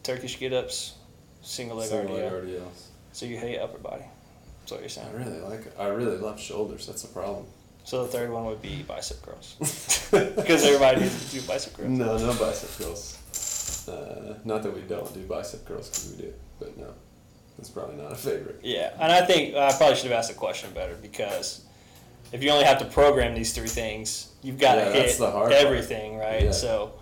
[0.04, 0.96] Turkish get ups,
[1.42, 2.46] single leg Single leg RDL.
[2.62, 2.84] RDLs.
[3.14, 4.04] So you hate upper body.
[4.62, 5.08] That's what you're saying.
[5.14, 5.62] I really like.
[5.66, 5.74] it.
[5.78, 6.88] I really love shoulders.
[6.88, 7.46] That's the problem.
[7.84, 9.56] So the third one would be bicep curls.
[10.12, 11.90] Because everybody needs to do bicep curls.
[11.90, 13.18] No, no bicep curls.
[13.88, 16.94] Uh, not that we don't do bicep curls because we do, but no,
[17.58, 18.60] it's probably not a favorite.
[18.62, 21.64] Yeah, and I think I probably should have asked the question better because
[22.32, 25.20] if you only have to program these three things, you've got to Yeah, that's hit
[25.20, 25.64] the hard part.
[25.66, 26.44] everything, right?
[26.44, 26.52] Yeah.
[26.52, 26.94] So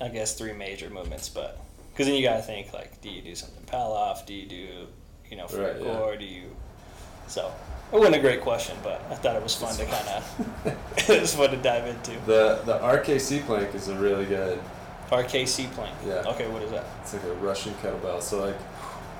[0.00, 1.58] I guess three major movements, but
[1.92, 4.24] because then you got to think like, do you do something Pallof?
[4.26, 4.86] Do you do
[5.30, 5.96] you know, for Right, your yeah.
[5.96, 6.16] core?
[6.16, 6.54] Do you?
[7.26, 7.52] So
[7.92, 11.20] it wasn't a great question, but I thought it was fun to kind of it
[11.20, 12.12] was fun to dive into.
[12.26, 14.60] The the RKC plank is a really good.
[15.10, 15.96] RKC plank.
[16.06, 16.22] Yeah.
[16.26, 16.84] Okay, what is that?
[17.02, 18.20] It's like a Russian kettlebell.
[18.22, 18.56] So like,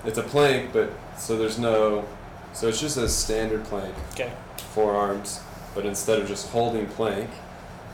[0.05, 2.05] it's a plank, but so there's no.
[2.53, 4.33] So it's just a standard plank, Okay.
[4.75, 5.41] forearms,
[5.75, 7.29] but instead of just holding plank,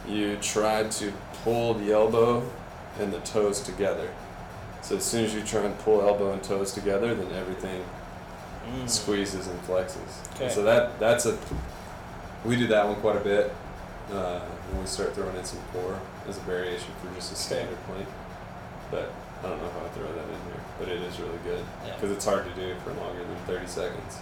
[0.09, 1.12] you try to
[1.43, 2.43] pull the elbow
[3.01, 4.09] and the toes together.
[4.83, 7.85] So as soon as you try and pull elbow and toes together, then everything
[8.67, 8.89] Mm.
[8.89, 10.25] squeezes and flexes.
[10.35, 10.45] Okay.
[10.45, 11.37] And so that that's a
[12.47, 13.53] we do that one quite a bit
[14.11, 14.41] uh,
[14.71, 18.09] when we start throwing in some core as a variation for just a standard plank.
[18.91, 19.13] But
[19.45, 21.95] I don't know how I throw that in here, but it is really good Yeah.
[21.95, 24.17] because it's hard to do for longer than 30 seconds.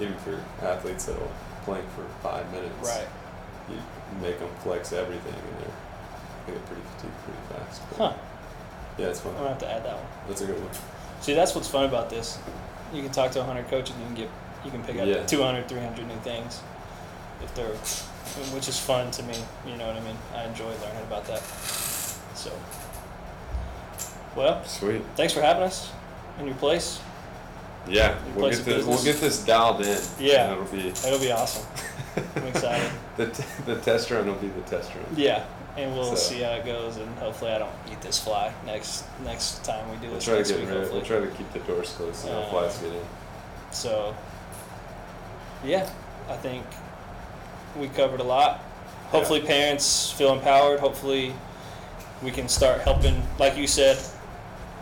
[0.00, 1.30] Even for athletes that'll
[1.64, 3.06] plank for five minutes, Right.
[3.68, 3.76] you
[4.22, 5.76] make them flex everything, in they're
[6.46, 7.82] they get pretty fatigued pretty fast.
[7.96, 8.12] Huh.
[8.98, 9.32] Yeah, it's fun.
[9.32, 10.06] I'm gonna have to add that one.
[10.28, 10.70] That's a good one.
[11.20, 12.38] See, that's what's fun about this.
[12.92, 14.30] You can talk to 100 coaches and you can get
[14.64, 15.26] you can pick up Yeah.
[15.26, 16.60] 200, 300 new things
[17.42, 17.74] if they're,
[18.54, 19.34] which is fun to me.
[19.66, 20.16] You know what I mean?
[20.34, 21.42] I enjoy learning about that.
[22.34, 22.50] So,
[24.36, 25.02] well, Sweet.
[25.16, 25.90] thanks for having us
[26.38, 27.00] in your place.
[27.86, 28.86] Yeah, Your we'll place get this.
[28.86, 29.98] We'll get this dialed in.
[30.18, 30.52] Yeah.
[30.52, 30.90] it'll be.
[30.90, 31.66] That'll be awesome.
[32.36, 32.90] I'm excited.
[33.18, 35.04] the, t- the test run will be the test run.
[35.16, 35.44] Yeah,
[35.76, 39.04] and we'll So- see how it goes, and hopefully I don't eat this fly next
[39.24, 40.68] next time we do We'll this try to get week.
[40.68, 40.76] rid.
[40.78, 40.98] hopefully.
[41.00, 43.06] We'll try to keep the doors closed so no Uh, flies get in.
[43.72, 44.14] So,
[45.64, 45.88] yeah,
[46.28, 46.64] I think
[47.76, 48.60] we covered a lot.
[49.10, 50.80] Hopefully, parents feel empowered.
[50.80, 51.34] Hopefully,
[52.22, 53.98] we can start helping, like you said,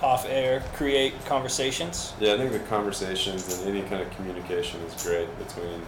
[0.03, 2.13] off air, create conversations.
[2.21, 5.83] Yeah, I think the conversations and any kind of communication is great between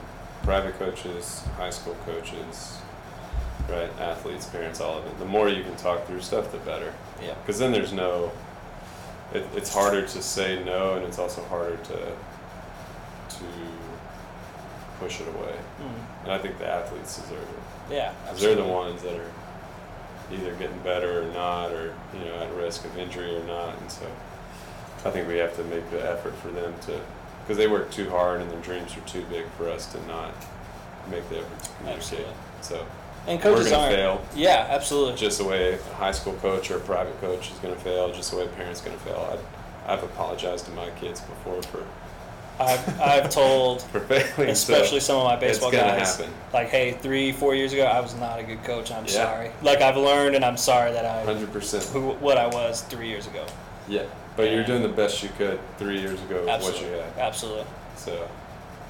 [0.44, 2.74] private coaches, high school coaches,
[3.68, 5.18] right, athletes, parents, all of it.
[5.18, 6.92] The more you can talk through stuff, the better.
[7.22, 7.34] Yeah.
[7.34, 8.32] Because then there's no.
[9.32, 11.96] It, it's harder to say no, and it's also harder to
[13.36, 13.44] to
[15.00, 15.56] push it away.
[15.80, 16.24] Mm.
[16.24, 17.94] And I think the athletes deserve it.
[17.94, 19.30] Yeah, Because they're the ones that are
[20.32, 23.78] either getting better or not, or you know, at risk of injury or not.
[23.78, 24.06] And so,
[25.04, 26.98] I think we have to make the effort for them to,
[27.42, 30.32] because they work too hard and their dreams are too big for us to not
[31.10, 32.02] make the effort to communicate.
[32.02, 32.34] Absolutely.
[32.62, 32.86] So,
[33.26, 33.94] And coaches aren't.
[33.94, 34.24] fail.
[34.34, 35.16] Yeah, absolutely.
[35.16, 38.12] Just the way a high school coach or a private coach is going to fail,
[38.12, 39.38] just the way a parent's going to fail.
[39.86, 41.84] I, I've apologized to my kids before for
[42.60, 44.54] I've, I've told, for failing.
[44.54, 46.32] so especially some of my it's baseball guys, happen.
[46.52, 48.92] like, hey, three, four years ago, I was not a good coach.
[48.92, 49.10] I'm Yeah.
[49.10, 49.50] sorry.
[49.62, 51.82] Like, I've learned, and I'm sorry that I Hundred percent.
[51.84, 53.44] who what I was three years ago.
[53.88, 54.04] Yeah,
[54.36, 57.04] but you're doing the best you could three years ago with what you had.
[57.18, 57.64] absolutely.
[57.96, 58.28] So,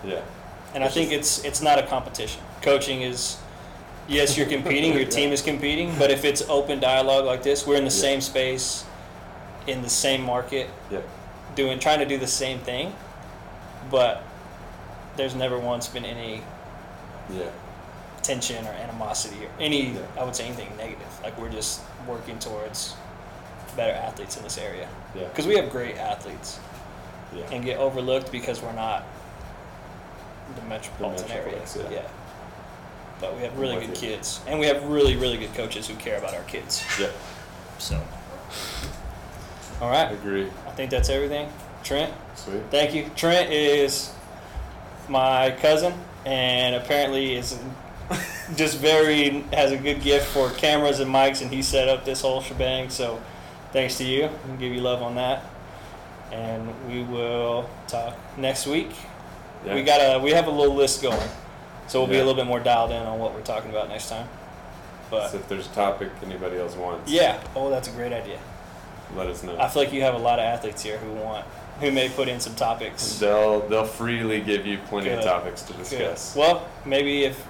[0.05, 0.21] yeah,
[0.75, 2.43] And I It's think it's it's not a competition.
[2.63, 3.39] Coaching is,
[4.09, 4.93] yes, you're competing.
[4.95, 5.95] Your team is competing.
[5.99, 8.01] But if it's open dialogue like this, we're in the Yeah.
[8.01, 8.85] same space,
[9.67, 11.01] in the same market, yeah,
[11.55, 12.95] doing trying to do the same thing,
[13.91, 14.23] but
[15.17, 16.43] there's never once been any
[17.31, 17.45] yeah,
[18.23, 20.01] tension or animosity or any Yeah.
[20.19, 21.07] I would say anything negative.
[21.23, 22.95] Like we're just working towards
[23.77, 26.59] better athletes in this area yeah, because we have great athletes
[27.35, 27.45] yeah.
[27.51, 29.05] and get overlooked because we're not
[30.57, 31.57] the metropolitan area.
[31.57, 31.97] metroplex, yeah.
[31.97, 32.09] Yeah.
[33.25, 36.19] But we have really good kids, and we have really, really good coaches who care
[36.19, 36.85] about our kids.
[37.01, 37.11] yeah.
[37.79, 38.01] So,
[39.81, 40.09] All right.
[40.09, 40.49] I agree.
[40.67, 41.49] I think that's everything.
[41.83, 42.63] Trent, Sweet.
[42.71, 43.11] thank you.
[43.17, 44.13] Trent is
[45.09, 45.95] my cousin,
[46.27, 47.59] and apparently is
[48.57, 52.21] just very has a good gift for cameras and mics, and he set up this
[52.21, 52.91] whole shebang.
[52.91, 53.23] So,
[53.73, 54.29] thanks to you.
[54.59, 55.45] Give you love on that,
[56.31, 58.91] and we will talk next week.
[59.65, 59.75] Yeah.
[59.77, 61.29] We got a we have a little list going,
[61.87, 62.21] so we'll be Yeah.
[62.21, 64.29] a little bit more dialed in on what we're talking about next time.
[65.11, 68.39] But So if there's a topic anybody else wants, yeah, oh, that's a great idea.
[69.17, 69.57] let us know.
[69.59, 71.45] I feel like you have a lot of athletes here who want
[71.81, 73.19] who may put in some topics.
[73.19, 75.79] They'll they'll freely give you plenty of topics to Good.
[75.81, 76.35] discuss.
[76.37, 77.45] Well, maybe if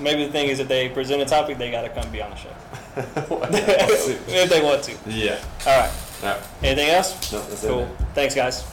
[0.00, 2.30] maybe the thing is that they present a topic, they got to come be on
[2.30, 2.48] the show
[2.96, 4.92] if they want to.
[5.06, 5.38] yeah.
[5.66, 5.90] All right.
[6.22, 6.40] All right.
[6.62, 7.32] Anything else?
[7.32, 7.88] No, that's it, Cool.
[8.14, 8.64] Thanks, guys.